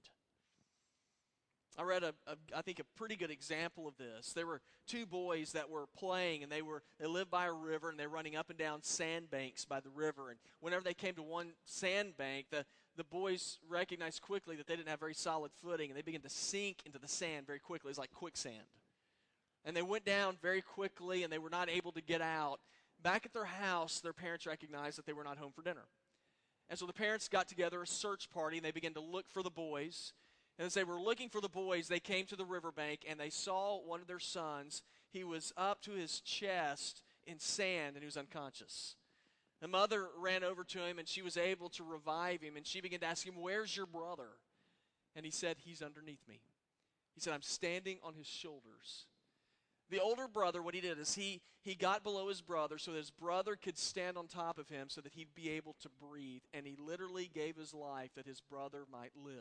I 1.78 1.84
read 1.84 2.02
a, 2.02 2.12
a, 2.26 2.34
I 2.56 2.62
think 2.62 2.80
a 2.80 2.84
pretty 2.96 3.14
good 3.14 3.30
example 3.30 3.86
of 3.86 3.96
this. 3.96 4.32
There 4.32 4.46
were 4.46 4.60
two 4.88 5.06
boys 5.06 5.52
that 5.52 5.70
were 5.70 5.86
playing, 5.96 6.42
and 6.42 6.50
they 6.50 6.60
were 6.60 6.82
they 6.98 7.06
lived 7.06 7.30
by 7.30 7.46
a 7.46 7.52
river, 7.52 7.88
and 7.88 7.98
they're 7.98 8.08
running 8.08 8.34
up 8.34 8.50
and 8.50 8.58
down 8.58 8.82
sandbanks 8.82 9.64
by 9.64 9.78
the 9.78 9.90
river. 9.90 10.30
And 10.30 10.40
whenever 10.60 10.82
they 10.82 10.92
came 10.92 11.14
to 11.14 11.22
one 11.22 11.52
sandbank, 11.64 12.46
the 12.50 12.66
the 12.96 13.04
boys 13.04 13.58
recognized 13.68 14.22
quickly 14.22 14.56
that 14.56 14.66
they 14.66 14.74
didn't 14.74 14.88
have 14.88 14.98
very 14.98 15.14
solid 15.14 15.52
footing, 15.62 15.88
and 15.88 15.96
they 15.96 16.02
began 16.02 16.20
to 16.22 16.28
sink 16.28 16.82
into 16.84 16.98
the 16.98 17.06
sand 17.06 17.46
very 17.46 17.60
quickly. 17.60 17.90
It's 17.90 17.98
like 17.98 18.10
quicksand. 18.10 18.66
And 19.64 19.76
they 19.76 19.82
went 19.82 20.04
down 20.04 20.36
very 20.42 20.62
quickly, 20.62 21.22
and 21.22 21.32
they 21.32 21.38
were 21.38 21.50
not 21.50 21.68
able 21.68 21.92
to 21.92 22.00
get 22.00 22.20
out. 22.20 22.58
Back 23.00 23.24
at 23.24 23.32
their 23.32 23.44
house, 23.44 24.00
their 24.00 24.12
parents 24.12 24.46
recognized 24.46 24.98
that 24.98 25.06
they 25.06 25.12
were 25.12 25.22
not 25.22 25.38
home 25.38 25.52
for 25.54 25.62
dinner. 25.62 25.86
And 26.68 26.76
so 26.76 26.86
the 26.86 26.92
parents 26.92 27.28
got 27.28 27.46
together 27.46 27.80
a 27.82 27.86
search 27.86 28.30
party, 28.30 28.56
and 28.56 28.66
they 28.66 28.72
began 28.72 28.94
to 28.94 29.00
look 29.00 29.30
for 29.30 29.44
the 29.44 29.50
boys. 29.50 30.12
And 30.58 30.66
as 30.66 30.74
they 30.74 30.84
were 30.84 31.00
looking 31.00 31.28
for 31.28 31.40
the 31.40 31.48
boys, 31.48 31.86
they 31.86 32.00
came 32.00 32.26
to 32.26 32.36
the 32.36 32.44
riverbank 32.44 33.06
and 33.08 33.18
they 33.18 33.30
saw 33.30 33.78
one 33.78 34.00
of 34.00 34.08
their 34.08 34.18
sons. 34.18 34.82
He 35.10 35.22
was 35.22 35.52
up 35.56 35.80
to 35.82 35.92
his 35.92 36.20
chest 36.20 37.02
in 37.26 37.38
sand 37.38 37.94
and 37.94 38.02
he 38.02 38.06
was 38.06 38.16
unconscious. 38.16 38.96
The 39.60 39.68
mother 39.68 40.08
ran 40.18 40.42
over 40.42 40.64
to 40.64 40.84
him 40.84 40.98
and 40.98 41.06
she 41.06 41.22
was 41.22 41.36
able 41.36 41.68
to 41.70 41.84
revive 41.84 42.42
him 42.42 42.56
and 42.56 42.66
she 42.66 42.80
began 42.80 43.00
to 43.00 43.06
ask 43.06 43.24
him, 43.24 43.34
Where's 43.40 43.76
your 43.76 43.86
brother? 43.86 44.30
And 45.14 45.24
he 45.24 45.30
said, 45.30 45.56
He's 45.58 45.82
underneath 45.82 46.26
me. 46.28 46.40
He 47.14 47.20
said, 47.20 47.34
I'm 47.34 47.42
standing 47.42 47.98
on 48.02 48.14
his 48.14 48.26
shoulders. 48.26 49.06
The 49.90 50.00
older 50.00 50.28
brother, 50.28 50.62
what 50.62 50.74
he 50.74 50.80
did 50.80 50.98
is 50.98 51.14
he, 51.14 51.40
he 51.62 51.74
got 51.74 52.02
below 52.02 52.28
his 52.28 52.42
brother 52.42 52.78
so 52.78 52.92
that 52.92 52.98
his 52.98 53.10
brother 53.10 53.56
could 53.56 53.78
stand 53.78 54.18
on 54.18 54.26
top 54.26 54.58
of 54.58 54.68
him 54.68 54.88
so 54.90 55.00
that 55.00 55.14
he'd 55.14 55.34
be 55.34 55.50
able 55.50 55.74
to 55.80 55.88
breathe. 55.88 56.42
And 56.52 56.66
he 56.66 56.76
literally 56.78 57.30
gave 57.32 57.56
his 57.56 57.72
life 57.72 58.10
that 58.14 58.26
his 58.26 58.40
brother 58.40 58.84
might 58.92 59.12
live. 59.16 59.34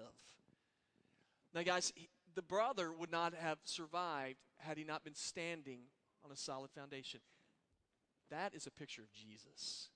Now, 1.57 1.63
guys, 1.63 1.91
the 2.35 2.43
brother 2.43 2.93
would 2.93 3.11
not 3.11 3.33
have 3.33 3.57
survived 3.63 4.37
had 4.59 4.77
he 4.77 4.83
not 4.83 5.03
been 5.03 5.15
standing 5.15 5.79
on 6.23 6.31
a 6.31 6.35
solid 6.35 6.69
foundation. 6.69 7.19
That 8.29 8.53
is 8.53 8.67
a 8.67 8.71
picture 8.71 9.01
of 9.01 9.11
Jesus. 9.11 9.89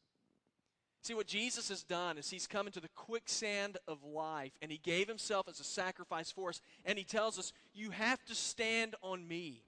See, 1.03 1.13
what 1.13 1.27
Jesus 1.27 1.69
has 1.69 1.83
done 1.83 2.17
is 2.17 2.31
he's 2.31 2.47
come 2.47 2.65
into 2.65 2.79
the 2.79 2.89
quicksand 2.95 3.77
of 3.87 4.03
life 4.03 4.53
and 4.59 4.71
he 4.71 4.79
gave 4.79 5.07
himself 5.07 5.47
as 5.47 5.59
a 5.59 5.63
sacrifice 5.63 6.31
for 6.31 6.49
us. 6.49 6.61
And 6.83 6.97
he 6.97 7.03
tells 7.03 7.37
us, 7.37 7.53
You 7.75 7.91
have 7.91 8.25
to 8.25 8.33
stand 8.33 8.95
on 9.03 9.27
me 9.27 9.61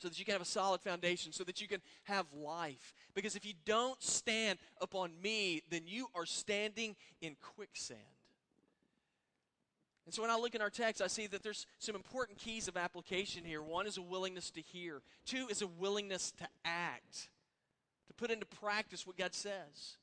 so 0.00 0.08
that 0.08 0.18
you 0.18 0.26
can 0.26 0.32
have 0.32 0.42
a 0.42 0.44
solid 0.44 0.82
foundation, 0.82 1.32
so 1.32 1.44
that 1.44 1.62
you 1.62 1.68
can 1.68 1.80
have 2.02 2.26
life. 2.34 2.92
Because 3.14 3.36
if 3.36 3.46
you 3.46 3.54
don't 3.64 4.02
stand 4.02 4.58
upon 4.82 5.12
me, 5.22 5.62
then 5.70 5.84
you 5.86 6.08
are 6.14 6.26
standing 6.26 6.94
in 7.22 7.36
quicksand. 7.40 8.00
And 10.04 10.12
so 10.12 10.22
when 10.22 10.30
I 10.30 10.36
look 10.36 10.54
in 10.54 10.62
our 10.62 10.70
text, 10.70 11.00
I 11.00 11.06
see 11.06 11.26
that 11.28 11.42
there's 11.42 11.66
some 11.78 11.94
important 11.94 12.38
keys 12.38 12.66
of 12.66 12.76
application 12.76 13.44
here. 13.44 13.62
One 13.62 13.86
is 13.86 13.98
a 13.98 14.02
willingness 14.02 14.50
to 14.52 14.60
hear, 14.60 15.02
two 15.24 15.46
is 15.48 15.62
a 15.62 15.66
willingness 15.66 16.32
to 16.32 16.48
act, 16.64 17.28
to 18.08 18.14
put 18.14 18.30
into 18.30 18.46
practice 18.46 19.06
what 19.06 19.16
God 19.16 19.34
says. 19.34 19.96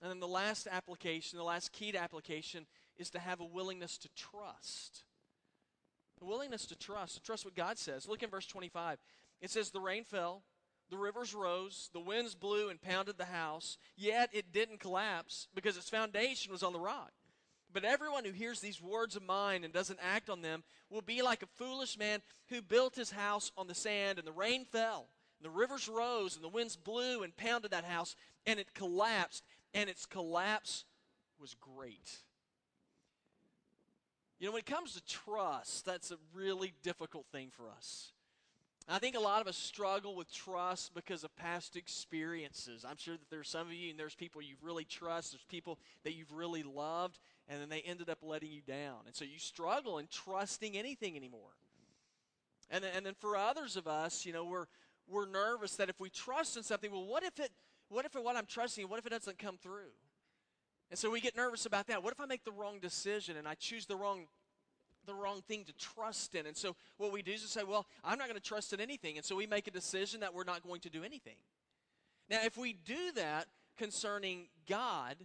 And 0.00 0.10
then 0.10 0.20
the 0.20 0.28
last 0.28 0.66
application, 0.70 1.38
the 1.38 1.44
last 1.44 1.72
key 1.72 1.92
to 1.92 1.98
application, 1.98 2.66
is 2.96 3.10
to 3.10 3.20
have 3.20 3.40
a 3.40 3.44
willingness 3.44 3.98
to 3.98 4.08
trust. 4.16 5.04
A 6.20 6.24
willingness 6.24 6.66
to 6.66 6.76
trust, 6.76 7.14
to 7.14 7.22
trust 7.22 7.44
what 7.44 7.54
God 7.54 7.78
says. 7.78 8.08
Look 8.08 8.22
in 8.22 8.30
verse 8.30 8.46
25. 8.46 8.98
It 9.40 9.50
says, 9.50 9.70
The 9.70 9.80
rain 9.80 10.04
fell, 10.04 10.42
the 10.90 10.98
rivers 10.98 11.34
rose, 11.34 11.88
the 11.92 12.00
winds 12.00 12.34
blew 12.34 12.68
and 12.68 12.80
pounded 12.80 13.16
the 13.16 13.24
house, 13.24 13.78
yet 13.96 14.30
it 14.32 14.52
didn't 14.52 14.80
collapse 14.80 15.48
because 15.54 15.76
its 15.76 15.88
foundation 15.88 16.52
was 16.52 16.62
on 16.62 16.72
the 16.72 16.80
rock. 16.80 17.12
But 17.72 17.84
everyone 17.84 18.24
who 18.24 18.32
hears 18.32 18.60
these 18.60 18.82
words 18.82 19.16
of 19.16 19.22
mine 19.22 19.64
and 19.64 19.72
doesn't 19.72 19.98
act 20.02 20.28
on 20.28 20.42
them 20.42 20.62
will 20.90 21.00
be 21.00 21.22
like 21.22 21.42
a 21.42 21.46
foolish 21.56 21.98
man 21.98 22.20
who 22.48 22.60
built 22.60 22.96
his 22.96 23.10
house 23.10 23.50
on 23.56 23.66
the 23.66 23.74
sand, 23.74 24.18
and 24.18 24.26
the 24.26 24.32
rain 24.32 24.64
fell, 24.64 25.08
and 25.38 25.44
the 25.44 25.56
rivers 25.56 25.88
rose, 25.88 26.34
and 26.34 26.44
the 26.44 26.48
winds 26.48 26.76
blew 26.76 27.22
and 27.22 27.36
pounded 27.36 27.70
that 27.70 27.84
house, 27.84 28.14
and 28.46 28.60
it 28.60 28.74
collapsed, 28.74 29.44
and 29.72 29.88
its 29.88 30.04
collapse 30.04 30.84
was 31.40 31.54
great. 31.54 32.18
You 34.38 34.48
know, 34.48 34.52
when 34.52 34.60
it 34.60 34.66
comes 34.66 34.94
to 34.94 35.04
trust, 35.04 35.86
that's 35.86 36.10
a 36.10 36.18
really 36.34 36.72
difficult 36.82 37.26
thing 37.32 37.50
for 37.50 37.70
us. 37.70 38.12
I 38.88 38.98
think 38.98 39.16
a 39.16 39.20
lot 39.20 39.40
of 39.40 39.46
us 39.46 39.56
struggle 39.56 40.16
with 40.16 40.32
trust 40.32 40.92
because 40.94 41.22
of 41.22 41.34
past 41.36 41.76
experiences. 41.76 42.84
I'm 42.84 42.96
sure 42.96 43.14
that 43.14 43.30
there's 43.30 43.48
some 43.48 43.68
of 43.68 43.72
you, 43.72 43.90
and 43.90 43.98
there's 43.98 44.16
people 44.16 44.42
you've 44.42 44.64
really 44.64 44.84
trust, 44.84 45.32
there's 45.32 45.44
people 45.44 45.78
that 46.02 46.14
you've 46.14 46.32
really 46.32 46.64
loved, 46.64 47.20
and 47.52 47.60
then 47.60 47.68
they 47.68 47.82
ended 47.82 48.08
up 48.08 48.18
letting 48.22 48.50
you 48.50 48.62
down. 48.62 49.00
And 49.06 49.14
so 49.14 49.24
you 49.24 49.38
struggle 49.38 49.98
in 49.98 50.06
trusting 50.10 50.76
anything 50.76 51.16
anymore. 51.16 51.52
And 52.70 52.82
and 52.84 53.04
then 53.04 53.14
for 53.20 53.36
others 53.36 53.76
of 53.76 53.86
us, 53.86 54.24
you 54.24 54.32
know, 54.32 54.44
we're, 54.44 54.64
we're 55.06 55.26
nervous 55.26 55.76
that 55.76 55.90
if 55.90 56.00
we 56.00 56.08
trust 56.08 56.56
in 56.56 56.62
something, 56.62 56.90
well, 56.90 57.04
what 57.04 57.22
if 57.22 57.38
it, 57.38 57.50
what 57.90 58.06
if 58.06 58.14
what 58.14 58.36
I'm 58.36 58.46
trusting, 58.46 58.88
what 58.88 58.98
if 58.98 59.06
it 59.06 59.10
doesn't 59.10 59.38
come 59.38 59.58
through? 59.58 59.92
And 60.90 60.98
so 60.98 61.10
we 61.10 61.20
get 61.20 61.36
nervous 61.36 61.66
about 61.66 61.86
that. 61.88 62.02
What 62.02 62.12
if 62.12 62.20
I 62.20 62.26
make 62.26 62.44
the 62.44 62.52
wrong 62.52 62.78
decision 62.80 63.36
and 63.36 63.46
I 63.46 63.54
choose 63.54 63.84
the 63.84 63.96
wrong 63.96 64.26
the 65.04 65.14
wrong 65.14 65.42
thing 65.48 65.64
to 65.64 65.72
trust 65.72 66.36
in. 66.36 66.46
And 66.46 66.56
so 66.56 66.76
what 66.96 67.10
we 67.10 67.22
do 67.22 67.32
is 67.32 67.42
we 67.42 67.48
say, 67.48 67.64
well, 67.64 67.86
I'm 68.04 68.18
not 68.18 68.28
going 68.28 68.40
to 68.40 68.48
trust 68.48 68.72
in 68.72 68.80
anything. 68.80 69.16
And 69.16 69.26
so 69.26 69.34
we 69.34 69.48
make 69.48 69.66
a 69.66 69.72
decision 69.72 70.20
that 70.20 70.32
we're 70.32 70.44
not 70.44 70.62
going 70.62 70.80
to 70.82 70.90
do 70.90 71.02
anything. 71.02 71.34
Now, 72.30 72.38
if 72.44 72.56
we 72.56 72.72
do 72.72 73.10
that 73.16 73.48
concerning 73.76 74.46
God 74.68 75.16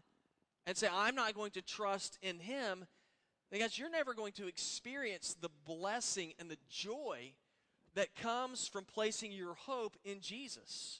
and 0.67 0.77
say, 0.77 0.87
I'm 0.93 1.15
not 1.15 1.33
going 1.33 1.51
to 1.51 1.61
trust 1.63 2.19
in 2.21 2.39
Him, 2.39 2.85
then 3.49 3.61
guys, 3.61 3.79
you're 3.79 3.89
never 3.89 4.13
going 4.13 4.33
to 4.33 4.47
experience 4.47 5.35
the 5.39 5.49
blessing 5.65 6.33
and 6.37 6.51
the 6.51 6.57
joy 6.69 7.31
that 7.95 8.15
comes 8.15 8.67
from 8.67 8.83
placing 8.83 9.31
your 9.31 9.53
hope 9.53 9.95
in 10.03 10.19
Jesus. 10.19 10.99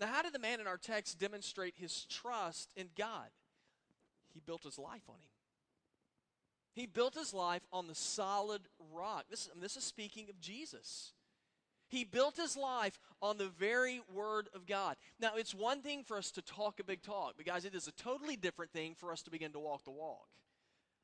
Now, 0.00 0.06
how 0.06 0.22
did 0.22 0.32
the 0.32 0.38
man 0.38 0.60
in 0.60 0.66
our 0.66 0.78
text 0.78 1.18
demonstrate 1.18 1.74
his 1.76 2.06
trust 2.06 2.70
in 2.76 2.88
God? 2.96 3.28
He 4.32 4.40
built 4.40 4.62
his 4.62 4.78
life 4.78 5.02
on 5.08 5.16
Him. 5.16 5.30
He 6.72 6.86
built 6.86 7.14
his 7.14 7.34
life 7.34 7.62
on 7.72 7.88
the 7.88 7.94
solid 7.94 8.62
rock. 8.94 9.24
This, 9.28 9.50
this 9.60 9.76
is 9.76 9.84
speaking 9.84 10.30
of 10.30 10.40
Jesus. 10.40 11.12
He 11.88 12.04
built 12.04 12.36
his 12.36 12.56
life 12.56 13.00
on 13.20 13.38
the 13.38 13.48
very 13.48 14.00
Word 14.14 14.48
of 14.54 14.66
God. 14.66 14.96
Now, 15.18 15.32
it's 15.36 15.54
one 15.54 15.80
thing 15.80 16.04
for 16.04 16.16
us 16.16 16.30
to 16.32 16.42
talk 16.42 16.80
a 16.80 16.84
big 16.84 17.02
talk, 17.02 17.34
but 17.36 17.46
guys, 17.46 17.64
it 17.64 17.74
is 17.74 17.88
a 17.88 17.92
totally 17.92 18.36
different 18.36 18.72
thing 18.72 18.94
for 18.94 19.10
us 19.10 19.22
to 19.22 19.30
begin 19.30 19.52
to 19.52 19.58
walk 19.58 19.84
the 19.84 19.90
walk. 19.90 20.28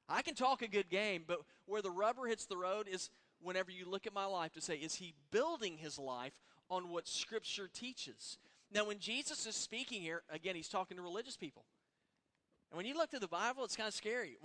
I 0.08 0.20
can 0.20 0.34
talk 0.34 0.60
a 0.60 0.68
good 0.68 0.90
game, 0.90 1.24
but 1.26 1.40
where 1.66 1.80
the 1.80 1.90
rubber 1.90 2.26
hits 2.26 2.44
the 2.44 2.58
road 2.58 2.86
is 2.88 3.08
whenever 3.42 3.70
you 3.70 3.88
look 3.88 4.06
at 4.06 4.12
my 4.12 4.26
life 4.26 4.52
to 4.52 4.60
say, 4.60 4.76
is 4.76 4.96
he 4.96 5.14
building 5.30 5.78
his 5.78 5.98
life 5.98 6.34
on 6.68 6.90
what 6.90 7.08
Scripture 7.08 7.68
teaches? 7.72 8.38
Now, 8.72 8.86
when 8.86 8.98
Jesus 8.98 9.46
is 9.46 9.56
speaking 9.56 10.02
here, 10.02 10.22
again, 10.30 10.54
he's 10.56 10.68
talking 10.68 10.96
to 10.98 11.02
religious 11.02 11.36
people. 11.36 11.64
And 12.70 12.76
when 12.76 12.86
you 12.86 12.94
look 12.94 13.10
through 13.10 13.20
the 13.20 13.28
Bible, 13.28 13.64
it's 13.64 13.76
kind 13.76 13.86
of 13.86 13.94
scary. 13.94 14.36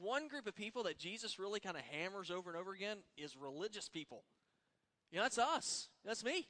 One 0.00 0.28
group 0.28 0.46
of 0.46 0.54
people 0.54 0.82
that 0.82 0.98
Jesus 0.98 1.38
really 1.38 1.60
kind 1.60 1.76
of 1.76 1.82
hammers 1.84 2.30
over 2.30 2.50
and 2.50 2.58
over 2.58 2.72
again 2.72 2.98
is 3.16 3.36
religious 3.36 3.88
people. 3.88 4.22
You 5.10 5.18
know, 5.18 5.24
that's 5.24 5.38
us. 5.38 5.88
That's 6.04 6.24
me. 6.24 6.46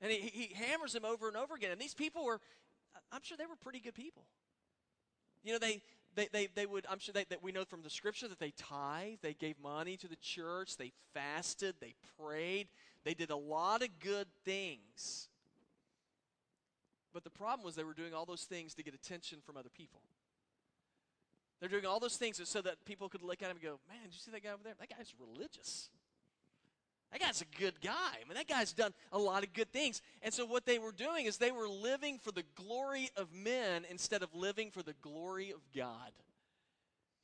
And 0.00 0.10
he, 0.10 0.18
he 0.18 0.54
hammers 0.54 0.92
them 0.92 1.04
over 1.04 1.28
and 1.28 1.36
over 1.36 1.54
again. 1.54 1.70
And 1.70 1.80
these 1.80 1.94
people 1.94 2.24
were, 2.24 2.40
I'm 3.12 3.22
sure 3.22 3.36
they 3.36 3.46
were 3.46 3.56
pretty 3.56 3.80
good 3.80 3.94
people. 3.94 4.24
You 5.44 5.52
know, 5.52 5.58
they, 5.58 5.82
they, 6.14 6.28
they, 6.32 6.48
they 6.54 6.66
would, 6.66 6.86
I'm 6.90 6.98
sure 6.98 7.12
they, 7.12 7.24
that 7.24 7.42
we 7.42 7.52
know 7.52 7.64
from 7.64 7.82
the 7.82 7.90
scripture 7.90 8.28
that 8.28 8.38
they 8.38 8.52
tithe, 8.56 9.18
they 9.22 9.34
gave 9.34 9.56
money 9.62 9.96
to 9.96 10.08
the 10.08 10.16
church, 10.16 10.76
they 10.76 10.92
fasted, 11.14 11.76
they 11.80 11.94
prayed, 12.18 12.68
they 13.04 13.14
did 13.14 13.30
a 13.30 13.36
lot 13.36 13.82
of 13.82 13.88
good 14.00 14.26
things. 14.44 15.28
But 17.12 17.24
the 17.24 17.30
problem 17.30 17.64
was 17.64 17.74
they 17.74 17.84
were 17.84 17.94
doing 17.94 18.14
all 18.14 18.24
those 18.24 18.44
things 18.44 18.74
to 18.74 18.82
get 18.82 18.94
attention 18.94 19.38
from 19.44 19.56
other 19.56 19.68
people. 19.68 20.00
They're 21.60 21.68
doing 21.68 21.86
all 21.86 22.00
those 22.00 22.16
things 22.16 22.40
so 22.48 22.60
that 22.62 22.84
people 22.84 23.08
could 23.08 23.22
look 23.22 23.42
at 23.42 23.50
him 23.50 23.56
and 23.56 23.62
go, 23.62 23.78
Man, 23.88 23.98
did 24.04 24.14
you 24.14 24.18
see 24.18 24.32
that 24.32 24.42
guy 24.42 24.50
over 24.50 24.64
there? 24.64 24.74
That 24.78 24.90
guy's 24.90 25.14
religious. 25.20 25.90
That 27.12 27.20
guy's 27.20 27.42
a 27.42 27.60
good 27.60 27.80
guy. 27.82 27.92
I 27.92 28.26
mean, 28.26 28.34
that 28.34 28.48
guy's 28.48 28.72
done 28.72 28.94
a 29.12 29.18
lot 29.18 29.44
of 29.44 29.52
good 29.52 29.70
things. 29.70 30.00
And 30.22 30.32
so, 30.32 30.46
what 30.46 30.64
they 30.64 30.78
were 30.78 30.92
doing 30.92 31.26
is 31.26 31.36
they 31.36 31.52
were 31.52 31.68
living 31.68 32.18
for 32.18 32.32
the 32.32 32.44
glory 32.54 33.10
of 33.16 33.32
men 33.34 33.84
instead 33.90 34.22
of 34.22 34.34
living 34.34 34.70
for 34.70 34.82
the 34.82 34.94
glory 35.02 35.50
of 35.50 35.60
God. 35.76 36.12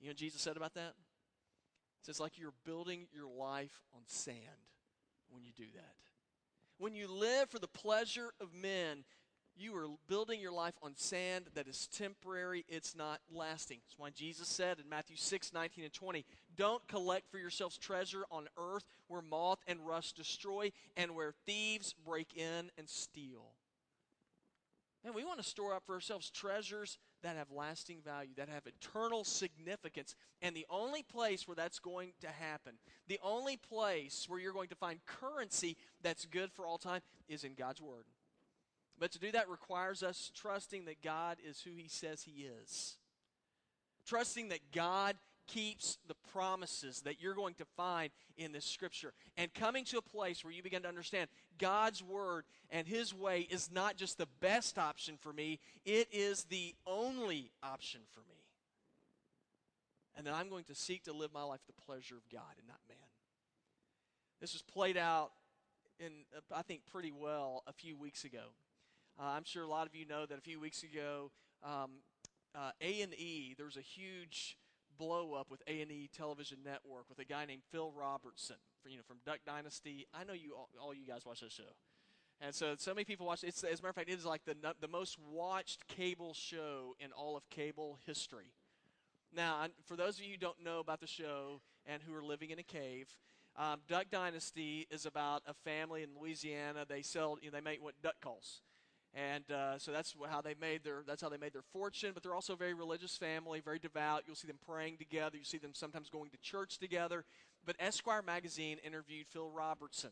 You 0.01 0.09
know 0.09 0.13
Jesus 0.13 0.43
said 0.43 0.57
about 0.57 0.75
that? 0.75 0.93
He 2.01 2.05
says, 2.05 2.21
like 2.21 2.39
you're 2.39 2.53
building 2.65 3.07
your 3.13 3.27
life 3.27 3.83
on 3.95 4.03
sand 4.07 4.37
when 5.31 5.43
you 5.43 5.53
do 5.57 5.67
that. 5.75 5.95
When 6.79 6.95
you 6.95 7.09
live 7.09 7.51
for 7.51 7.59
the 7.59 7.67
pleasure 7.67 8.33
of 8.41 8.55
men, 8.55 9.05
you 9.59 9.75
are 9.77 9.89
building 10.09 10.41
your 10.41 10.53
life 10.53 10.75
on 10.83 10.93
sand 10.97 11.47
that 11.55 11.69
is 11.69 11.87
temporary, 11.89 12.65
it's 12.69 12.97
not 12.97 13.21
lasting. 13.33 13.79
That's 13.85 13.99
why 13.99 14.11
Jesus 14.11 14.49
said 14.49 14.79
in 14.79 14.89
Matthew 14.89 15.17
6 15.17 15.53
19 15.53 15.85
and 15.85 15.93
20, 15.93 16.25
Don't 16.57 16.87
collect 16.89 17.31
for 17.31 17.39
yourselves 17.39 17.77
treasure 17.77 18.25
on 18.31 18.49
earth 18.57 18.85
where 19.09 19.23
moth 19.23 19.59
and 19.67 19.87
rust 19.87 20.17
destroy 20.17 20.73
and 20.97 21.15
where 21.15 21.33
thieves 21.47 21.95
break 22.05 22.37
in 22.37 22.71
and 22.79 22.89
steal. 22.89 23.53
And 25.05 25.15
we 25.15 25.25
want 25.25 25.39
to 25.39 25.49
store 25.49 25.75
up 25.75 25.85
for 25.87 25.95
ourselves 25.95 26.29
treasures 26.29 26.99
that 27.23 27.37
have 27.37 27.51
lasting 27.51 27.99
value, 28.05 28.31
that 28.37 28.49
have 28.49 28.67
eternal 28.67 29.25
significance. 29.25 30.15
And 30.43 30.55
the 30.55 30.67
only 30.69 31.03
place 31.03 31.47
where 31.47 31.55
that's 31.55 31.79
going 31.79 32.13
to 32.21 32.29
happen, 32.29 32.75
the 33.07 33.21
only 33.23 33.57
place 33.57 34.27
where 34.29 34.41
you're 34.41 34.53
going 34.53 34.69
to 34.69 34.75
find 34.75 34.99
currency 35.07 35.77
that's 36.03 36.27
good 36.27 36.53
for 36.53 36.67
all 36.67 36.79
time, 36.79 37.01
is 37.29 37.45
in 37.45 37.55
God's 37.55 37.81
Word. 37.81 38.05
But 38.99 39.13
to 39.13 39.19
do 39.19 39.31
that 39.33 39.49
requires 39.49 40.03
us 40.03 40.33
trusting 40.35 40.87
that 40.87 41.03
God 41.03 41.39
is 41.47 41.61
who 41.61 41.71
He 41.77 41.89
says 41.89 42.23
He 42.23 42.43
is. 42.43 42.97
Trusting 44.07 44.49
that 44.49 44.73
God 44.73 45.17
keeps 45.47 45.99
the 46.07 46.15
promises 46.33 47.01
that 47.03 47.21
you're 47.21 47.35
going 47.35 47.55
to 47.55 47.65
find 47.77 48.11
in 48.37 48.53
this 48.53 48.65
scripture. 48.65 49.13
And 49.37 49.53
coming 49.55 49.85
to 49.87 49.99
a 49.99 50.03
place 50.03 50.45
where 50.45 50.53
you 50.53 50.63
begin 50.63 50.83
to 50.83 50.89
understand 50.89 51.29
God's 51.59 52.03
word 52.03 52.45
and 52.71 52.87
His 52.87 53.15
way 53.15 53.47
is 53.51 53.71
not 53.73 53.97
just 53.97 54.19
the 54.19 54.29
best 54.41 54.79
option 54.79 55.17
for 55.21 55.33
me, 55.33 55.59
it 55.85 56.09
is 56.13 56.45
the 56.45 56.75
only 56.87 57.51
option 57.63 58.01
for 58.13 58.21
me. 58.21 58.37
And 60.17 60.27
that 60.27 60.35
I'm 60.35 60.49
going 60.49 60.65
to 60.65 60.75
seek 60.75 61.05
to 61.05 61.13
live 61.13 61.33
my 61.33 61.45
life 61.45 61.61
the 61.67 61.83
pleasure 61.85 62.17
of 62.17 62.29
God 62.31 62.53
and 62.59 62.67
not 62.67 62.81
man. 62.89 62.99
This 64.41 64.53
was 64.53 64.63
played 64.63 64.97
out 64.97 65.31
in, 65.99 66.13
uh, 66.37 66.41
I 66.55 66.63
think, 66.63 66.83
pretty 66.91 67.13
well 67.13 67.63
a 67.67 67.73
few 67.73 67.97
weeks 67.97 68.25
ago. 68.25 68.53
Uh, 69.19 69.25
I'm 69.25 69.45
sure 69.45 69.65
a 69.65 69.69
lot 69.69 69.87
of 69.87 69.97
you 69.97 70.07
know 70.07 70.27
that 70.27 70.39
a 70.39 70.41
few 70.41 70.61
weeks 70.61 70.85
ago, 70.85 71.33
um, 71.65 71.91
uh, 72.55 72.71
A&E, 72.81 73.55
there 73.57 73.67
was 73.67 73.77
a 73.77 73.83
huge 73.83 74.57
blow 74.97 75.35
up 75.35 75.51
with 75.51 75.61
A&E 75.67 76.09
Television 76.17 76.59
Network 76.65 77.09
with 77.09 77.19
a 77.19 77.25
guy 77.25 77.45
named 77.45 77.63
Phil 77.73 77.93
Robertson, 77.93 78.57
for, 78.81 78.89
you 78.89 78.97
know, 78.97 79.03
from 79.07 79.17
Duck 79.27 79.41
Dynasty. 79.45 80.07
I 80.15 80.23
know 80.23 80.35
you 80.35 80.55
all, 80.55 80.69
all 80.81 80.95
you 80.95 81.07
guys 81.07 81.27
watch 81.27 81.41
this 81.41 81.53
show. 81.53 81.75
And 82.41 82.55
so, 82.55 82.77
so 82.79 82.95
many 82.95 83.05
people 83.05 83.27
watch 83.27 83.43
it. 83.43 83.49
As 83.49 83.63
a 83.65 83.67
matter 83.67 83.89
of 83.89 83.95
fact, 83.97 84.09
it 84.09 84.19
is 84.19 84.25
like 84.25 84.45
the, 84.45 84.55
the 84.81 84.87
most 84.87 85.17
watched 85.19 85.89
cable 85.89 86.33
show 86.33 86.95
in 87.01 87.11
all 87.11 87.37
of 87.37 87.49
cable 87.51 87.99
history. 88.07 88.53
Now, 89.35 89.67
for 89.85 89.97
those 89.97 90.19
of 90.19 90.25
you 90.25 90.33
who 90.33 90.37
don't 90.37 90.63
know 90.63 90.79
about 90.79 91.01
the 91.01 91.09
show 91.09 91.61
and 91.85 92.03
who 92.03 92.15
are 92.15 92.23
living 92.23 92.51
in 92.51 92.61
a 92.61 92.63
cave, 92.63 93.09
um, 93.57 93.81
Duck 93.89 94.07
Dynasty 94.13 94.87
is 94.91 95.05
about 95.05 95.43
a 95.47 95.55
family 95.55 96.05
in 96.05 96.11
Louisiana. 96.19 96.85
They 96.89 97.03
sell, 97.03 97.39
you 97.43 97.51
know, 97.51 97.57
they 97.57 97.61
make 97.61 97.83
what 97.83 98.01
duck 98.01 98.15
calls. 98.23 98.63
And 99.15 99.51
uh, 99.51 99.79
so 99.79 99.91
that's 99.91 100.15
how 100.31 100.41
they 100.41 100.55
made 100.61 100.85
their 100.85 101.03
that's 101.07 101.23
how 101.23 101.29
they 101.29 101.39
made 101.39 101.53
their 101.53 101.63
fortune. 101.73 102.11
But 102.13 102.23
they're 102.23 102.35
also 102.35 102.53
a 102.53 102.57
very 102.57 102.75
religious 102.75 103.17
family, 103.17 103.61
very 103.61 103.79
devout. 103.79 104.25
You'll 104.27 104.37
see 104.37 104.49
them 104.49 104.59
praying 104.67 104.99
together. 104.99 105.37
You 105.37 105.45
see 105.45 105.59
them 105.59 105.73
sometimes 105.73 106.11
going 106.11 106.31
to 106.31 106.37
church 106.39 106.79
together. 106.79 107.25
But 107.65 107.77
Esquire 107.79 108.23
magazine 108.23 108.79
interviewed 108.85 109.27
Phil 109.29 109.51
Robertson, 109.51 110.11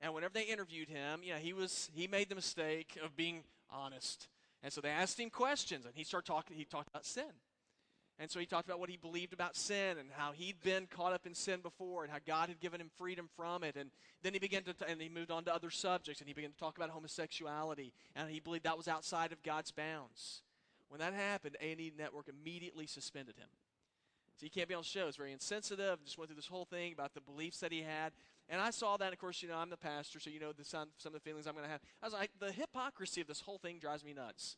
and 0.00 0.12
whenever 0.12 0.34
they 0.34 0.42
interviewed 0.42 0.88
him, 0.88 1.20
you 1.22 1.32
know, 1.32 1.38
he 1.38 1.52
was 1.52 1.90
he 1.94 2.06
made 2.06 2.28
the 2.28 2.34
mistake 2.34 2.98
of 3.02 3.16
being 3.16 3.44
honest. 3.70 4.28
And 4.62 4.72
so 4.72 4.80
they 4.80 4.88
asked 4.88 5.20
him 5.20 5.30
questions, 5.30 5.84
and 5.84 5.94
he 5.94 6.04
started 6.04 6.26
talking. 6.26 6.56
He 6.56 6.64
talked 6.64 6.88
about 6.88 7.06
sin. 7.06 7.24
And 8.18 8.30
so 8.30 8.40
he 8.40 8.46
talked 8.46 8.66
about 8.66 8.80
what 8.80 8.88
he 8.88 8.96
believed 8.96 9.34
about 9.34 9.56
sin 9.56 9.98
and 9.98 10.08
how 10.16 10.32
he'd 10.32 10.62
been 10.62 10.86
caught 10.86 11.12
up 11.12 11.26
in 11.26 11.34
sin 11.34 11.60
before 11.60 12.02
and 12.02 12.10
how 12.10 12.18
God 12.26 12.48
had 12.48 12.60
given 12.60 12.80
him 12.80 12.90
freedom 12.96 13.28
from 13.36 13.62
it. 13.62 13.76
And 13.76 13.90
then 14.22 14.32
he 14.32 14.38
began 14.38 14.62
to, 14.62 14.72
t- 14.72 14.86
and 14.88 15.00
he 15.00 15.10
moved 15.10 15.30
on 15.30 15.44
to 15.44 15.54
other 15.54 15.70
subjects 15.70 16.20
and 16.20 16.28
he 16.28 16.32
began 16.32 16.50
to 16.50 16.56
talk 16.56 16.78
about 16.78 16.88
homosexuality 16.90 17.92
and 18.14 18.30
he 18.30 18.40
believed 18.40 18.64
that 18.64 18.78
was 18.78 18.88
outside 18.88 19.32
of 19.32 19.42
God's 19.42 19.70
bounds. 19.70 20.42
When 20.88 21.00
that 21.00 21.12
happened, 21.12 21.56
A&E 21.60 21.92
Network 21.98 22.28
immediately 22.28 22.86
suspended 22.86 23.36
him. 23.36 23.48
So 24.36 24.44
he 24.44 24.50
can't 24.50 24.68
be 24.68 24.74
on 24.74 24.82
the 24.82 24.86
show. 24.88 25.08
It's 25.08 25.16
very 25.16 25.32
insensitive. 25.32 26.04
Just 26.04 26.18
went 26.18 26.28
through 26.28 26.36
this 26.36 26.46
whole 26.46 26.66
thing 26.66 26.92
about 26.92 27.14
the 27.14 27.22
beliefs 27.22 27.60
that 27.60 27.72
he 27.72 27.82
had. 27.82 28.12
And 28.48 28.60
I 28.60 28.70
saw 28.70 28.96
that. 28.98 29.12
Of 29.12 29.18
course, 29.18 29.42
you 29.42 29.48
know, 29.48 29.56
I'm 29.56 29.70
the 29.70 29.76
pastor, 29.76 30.20
so 30.20 30.30
you 30.30 30.38
know 30.38 30.52
the, 30.52 30.64
some, 30.64 30.88
some 30.98 31.14
of 31.14 31.20
the 31.22 31.28
feelings 31.28 31.46
I'm 31.46 31.54
going 31.54 31.64
to 31.64 31.70
have. 31.70 31.80
I 32.02 32.06
was 32.06 32.12
like, 32.12 32.30
the 32.38 32.52
hypocrisy 32.52 33.20
of 33.22 33.26
this 33.26 33.40
whole 33.40 33.58
thing 33.58 33.78
drives 33.78 34.04
me 34.04 34.12
nuts. 34.12 34.56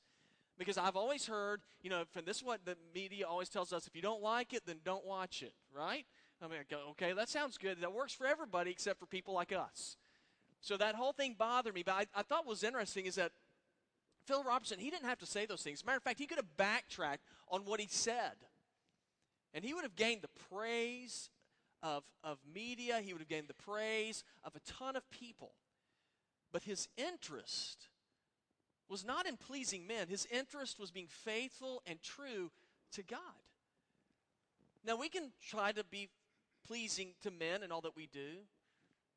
Because 0.58 0.76
I've 0.76 0.96
always 0.96 1.26
heard, 1.26 1.60
you 1.82 1.90
know, 1.90 2.04
and 2.16 2.26
this 2.26 2.38
is 2.38 2.44
what 2.44 2.64
the 2.64 2.76
media 2.94 3.26
always 3.26 3.48
tells 3.48 3.72
us 3.72 3.86
if 3.86 3.94
you 3.94 4.02
don't 4.02 4.22
like 4.22 4.52
it, 4.52 4.62
then 4.66 4.78
don't 4.84 5.06
watch 5.06 5.42
it, 5.42 5.54
right? 5.72 6.04
I 6.42 6.48
mean, 6.48 6.58
okay, 6.90 7.12
that 7.12 7.28
sounds 7.28 7.58
good. 7.58 7.80
That 7.80 7.92
works 7.92 8.12
for 8.12 8.26
everybody 8.26 8.70
except 8.70 8.98
for 8.98 9.06
people 9.06 9.34
like 9.34 9.52
us. 9.52 9.96
So 10.60 10.76
that 10.76 10.94
whole 10.94 11.12
thing 11.12 11.36
bothered 11.38 11.74
me. 11.74 11.82
But 11.84 11.94
I, 11.94 12.06
I 12.14 12.22
thought 12.22 12.46
was 12.46 12.64
interesting 12.64 13.06
is 13.06 13.14
that 13.16 13.32
Phil 14.26 14.42
Robertson, 14.42 14.78
he 14.78 14.90
didn't 14.90 15.08
have 15.08 15.18
to 15.20 15.26
say 15.26 15.46
those 15.46 15.62
things. 15.62 15.84
Matter 15.86 15.96
of 15.96 16.02
fact, 16.02 16.18
he 16.18 16.26
could 16.26 16.38
have 16.38 16.56
backtracked 16.56 17.22
on 17.48 17.62
what 17.64 17.80
he 17.80 17.86
said. 17.88 18.34
And 19.54 19.64
he 19.64 19.72
would 19.74 19.84
have 19.84 19.96
gained 19.96 20.22
the 20.22 20.54
praise 20.54 21.30
of, 21.82 22.02
of 22.22 22.38
media, 22.52 23.00
he 23.02 23.12
would 23.12 23.20
have 23.20 23.28
gained 23.28 23.48
the 23.48 23.54
praise 23.54 24.24
of 24.44 24.54
a 24.54 24.60
ton 24.60 24.96
of 24.96 25.08
people. 25.10 25.52
But 26.52 26.64
his 26.64 26.88
interest 26.96 27.88
was 28.88 29.04
not 29.04 29.26
in 29.26 29.36
pleasing 29.36 29.86
men, 29.86 30.08
his 30.08 30.26
interest 30.30 30.78
was 30.78 30.90
being 30.90 31.08
faithful 31.08 31.82
and 31.86 32.02
true 32.02 32.50
to 32.92 33.02
God. 33.02 33.20
Now, 34.84 34.96
we 34.96 35.08
can 35.08 35.32
try 35.42 35.72
to 35.72 35.84
be 35.84 36.08
pleasing 36.66 37.14
to 37.22 37.30
men 37.30 37.62
in 37.62 37.72
all 37.72 37.80
that 37.82 37.96
we 37.96 38.06
do, 38.06 38.46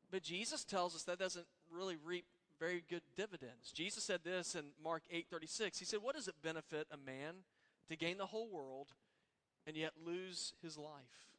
but 0.10 0.24
Jesus 0.24 0.64
tells 0.64 0.96
us 0.96 1.04
that 1.04 1.20
doesn't 1.20 1.46
really 1.72 1.96
reap 2.04 2.26
very 2.60 2.84
good 2.90 3.02
dividends. 3.16 3.72
Jesus 3.72 4.04
said 4.04 4.24
this 4.24 4.56
in 4.56 4.66
Mark 4.84 5.04
8:36. 5.10 5.80
He 5.80 5.86
said, 5.86 6.02
"What 6.02 6.16
does 6.16 6.28
it 6.28 6.42
benefit 6.42 6.88
a 6.92 6.98
man 6.98 7.44
to 7.90 7.96
gain 7.96 8.18
the 8.18 8.28
whole 8.28 8.48
world 8.50 8.94
and 9.66 9.76
yet 9.76 9.98
lose 9.98 10.54
his 10.62 10.78
life?" 10.78 11.32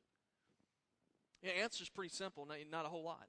The 1.42 1.57
answer 1.57 1.83
is 1.83 1.88
pretty 1.88 2.14
simple, 2.14 2.47
not, 2.47 2.59
not 2.68 2.87
a 2.87 2.88
whole 2.88 3.03
lot. 3.03 3.29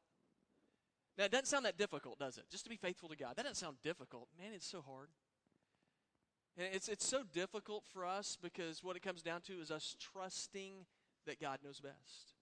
Now, 1.18 1.26
it 1.26 1.32
doesn't 1.32 1.48
sound 1.48 1.66
that 1.66 1.78
difficult, 1.78 2.18
does 2.20 2.38
it? 2.38 2.46
Just 2.50 2.64
to 2.64 2.70
be 2.70 2.76
faithful 2.76 3.10
to 3.10 3.16
God. 3.16 3.36
That 3.36 3.44
doesn't 3.44 3.58
sound 3.58 3.78
difficult. 3.84 4.28
Man, 4.40 4.52
it's 4.54 4.68
so 4.68 4.82
hard. 4.82 5.10
And 6.58 6.68
it's, 6.74 6.88
it's 6.88 7.06
so 7.06 7.24
difficult 7.34 7.84
for 7.92 8.06
us 8.06 8.38
because 8.42 8.84
what 8.84 8.96
it 8.96 9.02
comes 9.02 9.22
down 9.22 9.42
to 9.42 9.54
is 9.54 9.72
us 9.72 9.96
trusting 10.00 10.86
that 11.26 11.40
God 11.40 11.60
knows 11.64 11.80
best. 11.80 12.34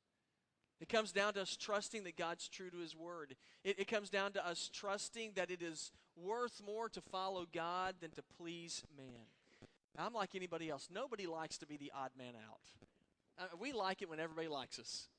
It 0.80 0.90
comes 0.90 1.12
down 1.12 1.34
to 1.34 1.42
us 1.42 1.56
trusting 1.56 2.04
that 2.06 2.18
God's 2.18 2.48
true 2.48 2.70
to 2.72 2.78
His 2.78 2.96
Word. 2.96 3.36
It, 3.64 3.80
it 3.80 3.88
comes 3.88 4.10
down 4.10 4.34
to 4.34 4.46
us 4.46 4.70
trusting 4.74 5.34
that 5.36 5.52
it 5.52 5.62
is 5.62 5.92
worth 6.16 6.62
more 6.66 6.90
to 6.90 7.02
follow 7.02 7.46
God 7.54 7.96
than 8.02 8.12
to 8.12 8.24
please 8.38 8.84
man. 8.98 9.28
I'm 9.98 10.14
like 10.14 10.36
anybody 10.36 10.70
else. 10.70 10.88
Nobody 10.92 11.28
likes 11.28 11.58
to 11.60 11.68
be 11.68 11.78
the 11.78 11.92
odd 11.96 12.12
man 12.18 12.34
out. 12.36 12.62
Uh, 13.38 13.56
we 13.60 13.74
like 13.74 14.02
it 14.02 14.10
when 14.10 14.20
everybody 14.20 14.48
likes 14.48 14.80
us. 14.80 15.10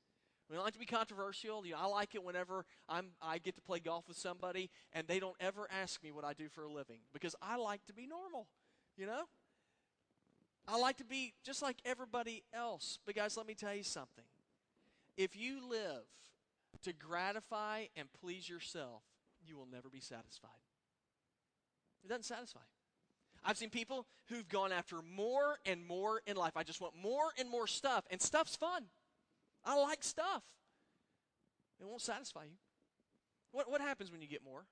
We 0.53 0.57
don't 0.57 0.65
like 0.65 0.73
to 0.73 0.79
be 0.79 0.85
controversial. 0.85 1.65
You 1.65 1.71
know, 1.71 1.79
I 1.81 1.87
like 1.87 2.13
it 2.13 2.23
whenever 2.23 2.63
I'm, 2.87 3.07
I 3.19 3.39
get 3.39 3.55
to 3.55 3.61
play 3.61 3.79
golf 3.79 4.07
with 4.07 4.17
somebody 4.17 4.69
and 4.93 5.07
they 5.07 5.19
don't 5.19 5.35
ever 5.39 5.67
ask 5.81 6.03
me 6.03 6.11
what 6.11 6.23
I 6.23 6.33
do 6.33 6.47
for 6.47 6.63
a 6.63 6.71
living 6.71 6.99
because 7.11 7.35
I 7.41 7.55
like 7.55 7.83
to 7.87 7.93
be 7.93 8.05
normal, 8.05 8.45
you 8.95 9.07
know? 9.07 9.23
I 10.67 10.77
like 10.77 10.97
to 10.97 11.05
be 11.05 11.33
just 11.43 11.63
like 11.63 11.77
everybody 11.83 12.43
else. 12.53 12.99
But, 13.03 13.15
guys, 13.15 13.35
let 13.35 13.47
me 13.47 13.55
tell 13.55 13.73
you 13.73 13.81
something. 13.81 14.25
If 15.17 15.35
you 15.35 15.67
live 15.67 16.03
to 16.83 16.93
gratify 16.93 17.85
and 17.95 18.07
please 18.21 18.47
yourself, 18.47 19.01
you 19.43 19.57
will 19.57 19.67
never 19.71 19.89
be 19.89 20.01
satisfied. 20.01 20.51
It 22.05 22.09
doesn't 22.09 22.25
satisfy. 22.25 22.59
I've 23.43 23.57
seen 23.57 23.71
people 23.71 24.05
who've 24.29 24.47
gone 24.47 24.71
after 24.71 24.97
more 25.01 25.57
and 25.65 25.83
more 25.83 26.21
in 26.27 26.35
life. 26.35 26.53
I 26.55 26.61
just 26.61 26.79
want 26.79 26.93
more 26.95 27.31
and 27.39 27.49
more 27.49 27.65
stuff, 27.65 28.05
and 28.11 28.21
stuff's 28.21 28.55
fun. 28.55 28.83
I 29.65 29.79
like 29.79 30.03
stuff. 30.03 30.43
It 31.79 31.87
won't 31.87 32.01
satisfy 32.01 32.43
you. 32.43 32.57
What, 33.51 33.69
what 33.69 33.81
happens 33.81 34.11
when 34.11 34.21
you 34.21 34.27
get 34.27 34.43
more? 34.43 34.65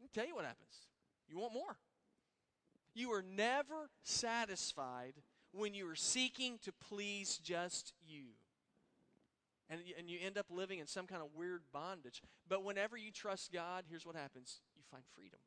Me 0.00 0.08
tell 0.12 0.26
you 0.26 0.34
what 0.34 0.44
happens. 0.44 0.88
You 1.28 1.38
want 1.38 1.52
more. 1.52 1.76
You 2.94 3.12
are 3.12 3.22
never 3.22 3.90
satisfied 4.02 5.14
when 5.52 5.74
you 5.74 5.88
are 5.88 5.96
seeking 5.96 6.58
to 6.64 6.72
please 6.72 7.38
just 7.38 7.92
you. 8.06 8.26
And, 9.68 9.80
and 9.98 10.10
you 10.10 10.18
end 10.24 10.36
up 10.36 10.46
living 10.50 10.80
in 10.80 10.86
some 10.86 11.06
kind 11.06 11.22
of 11.22 11.28
weird 11.34 11.62
bondage. 11.72 12.22
But 12.48 12.64
whenever 12.64 12.96
you 12.96 13.12
trust 13.12 13.52
God, 13.52 13.84
here's 13.88 14.04
what 14.04 14.16
happens 14.16 14.60
you 14.76 14.82
find 14.90 15.04
freedom. 15.14 15.38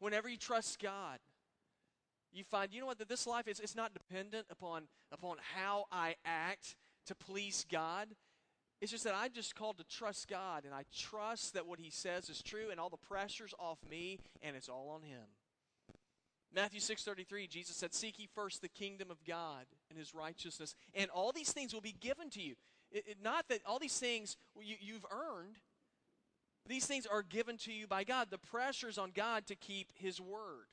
Whenever 0.00 0.28
you 0.28 0.36
trust 0.36 0.80
God, 0.80 1.18
you 2.32 2.44
find, 2.44 2.72
you 2.72 2.80
know 2.80 2.86
what, 2.86 2.98
that 2.98 3.08
this 3.08 3.26
life 3.26 3.48
is 3.48 3.60
it's 3.60 3.76
not 3.76 3.94
dependent 3.94 4.46
upon, 4.50 4.88
upon 5.12 5.36
how 5.54 5.84
I 5.92 6.16
act 6.24 6.74
to 7.06 7.14
please 7.14 7.66
God. 7.70 8.08
It's 8.80 8.92
just 8.92 9.04
that 9.04 9.14
I'm 9.16 9.32
just 9.32 9.54
called 9.54 9.78
to 9.78 9.84
trust 9.84 10.28
God, 10.28 10.64
and 10.64 10.74
I 10.74 10.84
trust 10.94 11.54
that 11.54 11.66
what 11.66 11.80
He 11.80 11.90
says 11.90 12.28
is 12.28 12.42
true, 12.42 12.68
and 12.70 12.78
all 12.78 12.90
the 12.90 12.96
pressure's 12.96 13.54
off 13.58 13.78
me, 13.88 14.18
and 14.42 14.54
it's 14.54 14.68
all 14.68 14.90
on 14.90 15.02
Him. 15.02 15.24
Matthew 16.54 16.80
6:33 16.80 17.48
Jesus 17.48 17.76
said 17.76 17.92
seek 17.92 18.18
ye 18.18 18.26
first 18.34 18.62
the 18.62 18.68
kingdom 18.68 19.10
of 19.10 19.22
God 19.24 19.66
and 19.90 19.98
his 19.98 20.14
righteousness 20.14 20.74
and 20.94 21.10
all 21.10 21.32
these 21.32 21.52
things 21.52 21.74
will 21.74 21.82
be 21.82 21.96
given 22.00 22.30
to 22.30 22.40
you. 22.40 22.54
It, 22.90 23.04
it, 23.08 23.16
not 23.22 23.46
that 23.48 23.60
all 23.66 23.78
these 23.78 23.98
things 23.98 24.36
you, 24.58 24.76
you've 24.80 25.04
earned. 25.10 25.56
These 26.66 26.86
things 26.86 27.06
are 27.06 27.22
given 27.22 27.58
to 27.58 27.72
you 27.72 27.86
by 27.86 28.04
God. 28.04 28.28
The 28.30 28.38
pressure's 28.38 28.98
on 28.98 29.12
God 29.14 29.46
to 29.46 29.54
keep 29.54 29.92
his 29.94 30.20
word. 30.20 30.66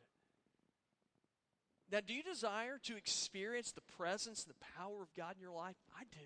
Now, 1.91 1.99
do 2.05 2.13
you 2.13 2.23
desire 2.23 2.79
to 2.83 2.97
experience 2.97 3.71
the 3.71 3.81
presence 3.97 4.43
and 4.45 4.53
the 4.53 4.65
power 4.77 5.01
of 5.01 5.13
God 5.15 5.35
in 5.35 5.41
your 5.41 5.51
life? 5.51 5.75
I 5.95 6.03
do. 6.11 6.25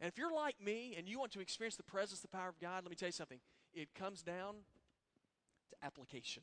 And 0.00 0.08
if 0.08 0.18
you're 0.18 0.32
like 0.32 0.56
me 0.60 0.94
and 0.98 1.08
you 1.08 1.18
want 1.18 1.32
to 1.32 1.40
experience 1.40 1.76
the 1.76 1.82
presence, 1.82 2.20
the 2.20 2.28
power 2.28 2.48
of 2.48 2.58
God, 2.60 2.84
let 2.84 2.90
me 2.90 2.96
tell 2.96 3.08
you 3.08 3.12
something. 3.12 3.40
It 3.72 3.94
comes 3.94 4.22
down 4.22 4.54
to 5.70 5.86
application. 5.86 6.42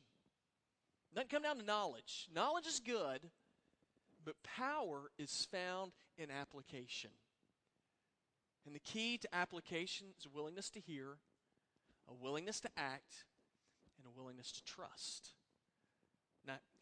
It 1.12 1.16
doesn't 1.16 1.30
come 1.30 1.42
down 1.42 1.58
to 1.58 1.64
knowledge. 1.64 2.28
Knowledge 2.34 2.66
is 2.66 2.80
good, 2.80 3.20
but 4.24 4.34
power 4.42 5.10
is 5.18 5.46
found 5.50 5.92
in 6.16 6.30
application. 6.30 7.10
And 8.66 8.74
the 8.74 8.80
key 8.80 9.18
to 9.18 9.34
application 9.34 10.08
is 10.18 10.26
a 10.26 10.28
willingness 10.28 10.70
to 10.70 10.80
hear, 10.80 11.18
a 12.08 12.14
willingness 12.14 12.60
to 12.60 12.68
act, 12.76 13.24
and 13.98 14.06
a 14.06 14.18
willingness 14.18 14.52
to 14.52 14.64
trust. 14.64 15.30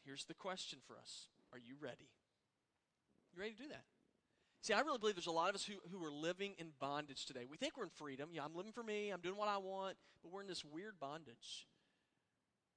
Here's 0.08 0.24
the 0.24 0.32
question 0.32 0.78
for 0.86 0.96
us 0.96 1.28
Are 1.52 1.58
you 1.58 1.74
ready? 1.78 2.08
You 3.34 3.42
ready 3.42 3.52
to 3.52 3.62
do 3.64 3.68
that? 3.68 3.84
See, 4.62 4.72
I 4.72 4.80
really 4.80 4.96
believe 4.96 5.16
there's 5.16 5.26
a 5.26 5.30
lot 5.30 5.50
of 5.50 5.54
us 5.54 5.66
who, 5.66 5.74
who 5.92 6.02
are 6.02 6.10
living 6.10 6.54
in 6.58 6.68
bondage 6.80 7.26
today. 7.26 7.44
We 7.48 7.58
think 7.58 7.76
we're 7.76 7.84
in 7.84 7.90
freedom. 7.90 8.30
Yeah, 8.32 8.42
I'm 8.42 8.56
living 8.56 8.72
for 8.72 8.82
me, 8.82 9.10
I'm 9.10 9.20
doing 9.20 9.36
what 9.36 9.48
I 9.48 9.58
want, 9.58 9.98
but 10.22 10.32
we're 10.32 10.40
in 10.40 10.46
this 10.46 10.64
weird 10.64 10.94
bondage. 10.98 11.68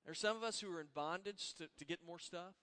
There 0.03 0.11
are 0.11 0.15
some 0.15 0.35
of 0.35 0.43
us 0.43 0.59
who 0.59 0.69
are 0.75 0.81
in 0.81 0.87
bondage 0.93 1.53
to, 1.53 1.69
to 1.79 1.85
get 1.85 1.99
more 2.05 2.19
stuff. 2.19 2.53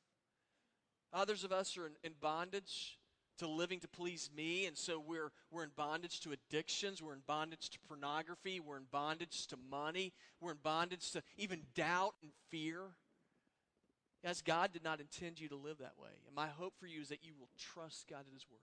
Others 1.14 1.44
of 1.44 1.50
us 1.50 1.78
are 1.78 1.86
in, 1.86 1.92
in 2.04 2.12
bondage 2.20 2.98
to 3.38 3.48
living 3.48 3.80
to 3.80 3.88
please 3.88 4.28
me, 4.36 4.66
and 4.66 4.76
so 4.76 5.02
we're, 5.04 5.32
we're 5.50 5.64
in 5.64 5.70
bondage 5.76 6.20
to 6.20 6.32
addictions, 6.32 7.02
we're 7.02 7.14
in 7.14 7.22
bondage 7.26 7.70
to 7.70 7.78
pornography, 7.88 8.60
we're 8.60 8.76
in 8.76 8.86
bondage 8.92 9.46
to 9.46 9.56
money, 9.70 10.12
we're 10.42 10.50
in 10.50 10.58
bondage 10.62 11.10
to 11.12 11.22
even 11.38 11.62
doubt 11.74 12.16
and 12.22 12.32
fear. 12.50 12.80
As 14.24 14.42
God 14.42 14.72
did 14.72 14.82
not 14.82 15.00
intend 15.00 15.38
you 15.38 15.48
to 15.48 15.56
live 15.56 15.78
that 15.78 15.94
way. 16.00 16.10
And 16.26 16.34
my 16.34 16.48
hope 16.48 16.74
for 16.78 16.86
you 16.86 17.00
is 17.00 17.08
that 17.08 17.24
you 17.24 17.32
will 17.38 17.50
trust 17.56 18.08
God 18.08 18.24
in 18.26 18.34
His 18.34 18.46
Word. 18.50 18.58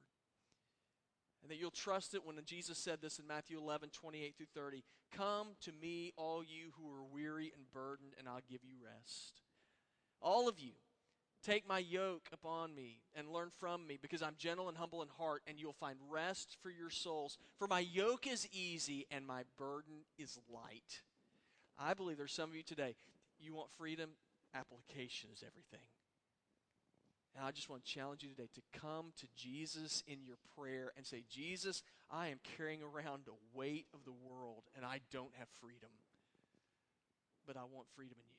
And 1.42 1.52
that 1.52 1.58
you'll 1.58 1.72
trust 1.72 2.14
it 2.16 2.26
when 2.26 2.36
Jesus 2.44 2.78
said 2.78 3.02
this 3.02 3.20
in 3.20 3.28
Matthew 3.28 3.60
11, 3.60 3.90
28 3.90 4.36
through 4.36 4.48
30. 4.56 4.84
Come 5.16 5.50
to 5.62 5.72
me, 5.72 6.12
all 6.18 6.44
you 6.44 6.72
who 6.78 6.90
are 6.90 7.04
weary 7.04 7.54
and 7.56 7.72
burdened, 7.72 8.14
and 8.18 8.28
I'll 8.28 8.42
give 8.50 8.64
you 8.64 8.76
rest. 8.84 9.42
All 10.22 10.50
of 10.50 10.60
you, 10.60 10.72
take 11.44 11.68
my 11.68 11.78
yoke 11.78 12.28
upon 12.34 12.74
me 12.74 13.02
and 13.14 13.30
learn 13.30 13.52
from 13.60 13.86
me, 13.86 14.00
because 14.02 14.24
I'm 14.24 14.34
gentle 14.40 14.70
and 14.70 14.78
humble 14.78 15.04
in 15.04 15.08
heart, 15.08 15.44
and 15.46 15.60
you'll 15.60 15.74
find 15.74 15.98
rest 16.10 16.58
for 16.64 16.72
your 16.72 16.90
souls. 16.90 17.38
For 17.60 17.68
my 17.68 17.80
yoke 17.80 18.26
is 18.26 18.48
easy 18.52 19.06
and 19.12 19.26
my 19.26 19.44
burden 19.58 20.04
is 20.18 20.40
light. 20.52 21.02
I 21.78 21.94
believe 21.94 22.18
there's 22.18 22.34
some 22.34 22.50
of 22.50 22.56
you 22.56 22.64
today, 22.64 22.96
you 23.40 23.54
want 23.54 23.70
freedom, 23.78 24.10
application 24.56 25.30
is 25.34 25.44
everything. 25.46 25.86
And 27.36 27.46
I 27.46 27.52
just 27.52 27.70
want 27.70 27.84
to 27.84 27.92
challenge 27.92 28.24
you 28.24 28.30
today 28.30 28.48
to 28.56 28.80
come 28.80 29.12
to 29.20 29.28
Jesus 29.36 30.04
in 30.08 30.24
your 30.24 30.38
prayer 30.58 30.94
and 30.96 31.06
say, 31.06 31.24
Jesus, 31.30 31.84
I 32.10 32.28
am 32.28 32.40
carrying 32.56 32.82
around 32.82 33.24
the 33.26 33.36
weight 33.54 33.88
of 33.94 34.06
the 34.06 34.14
world 34.14 34.64
and 34.76 34.86
I 34.86 35.02
don't 35.12 35.36
have 35.38 35.50
freedom. 35.60 35.90
But 37.46 37.58
I 37.58 37.64
want 37.64 37.88
freedom 37.94 38.16
in 38.18 38.26
you. 38.30 38.35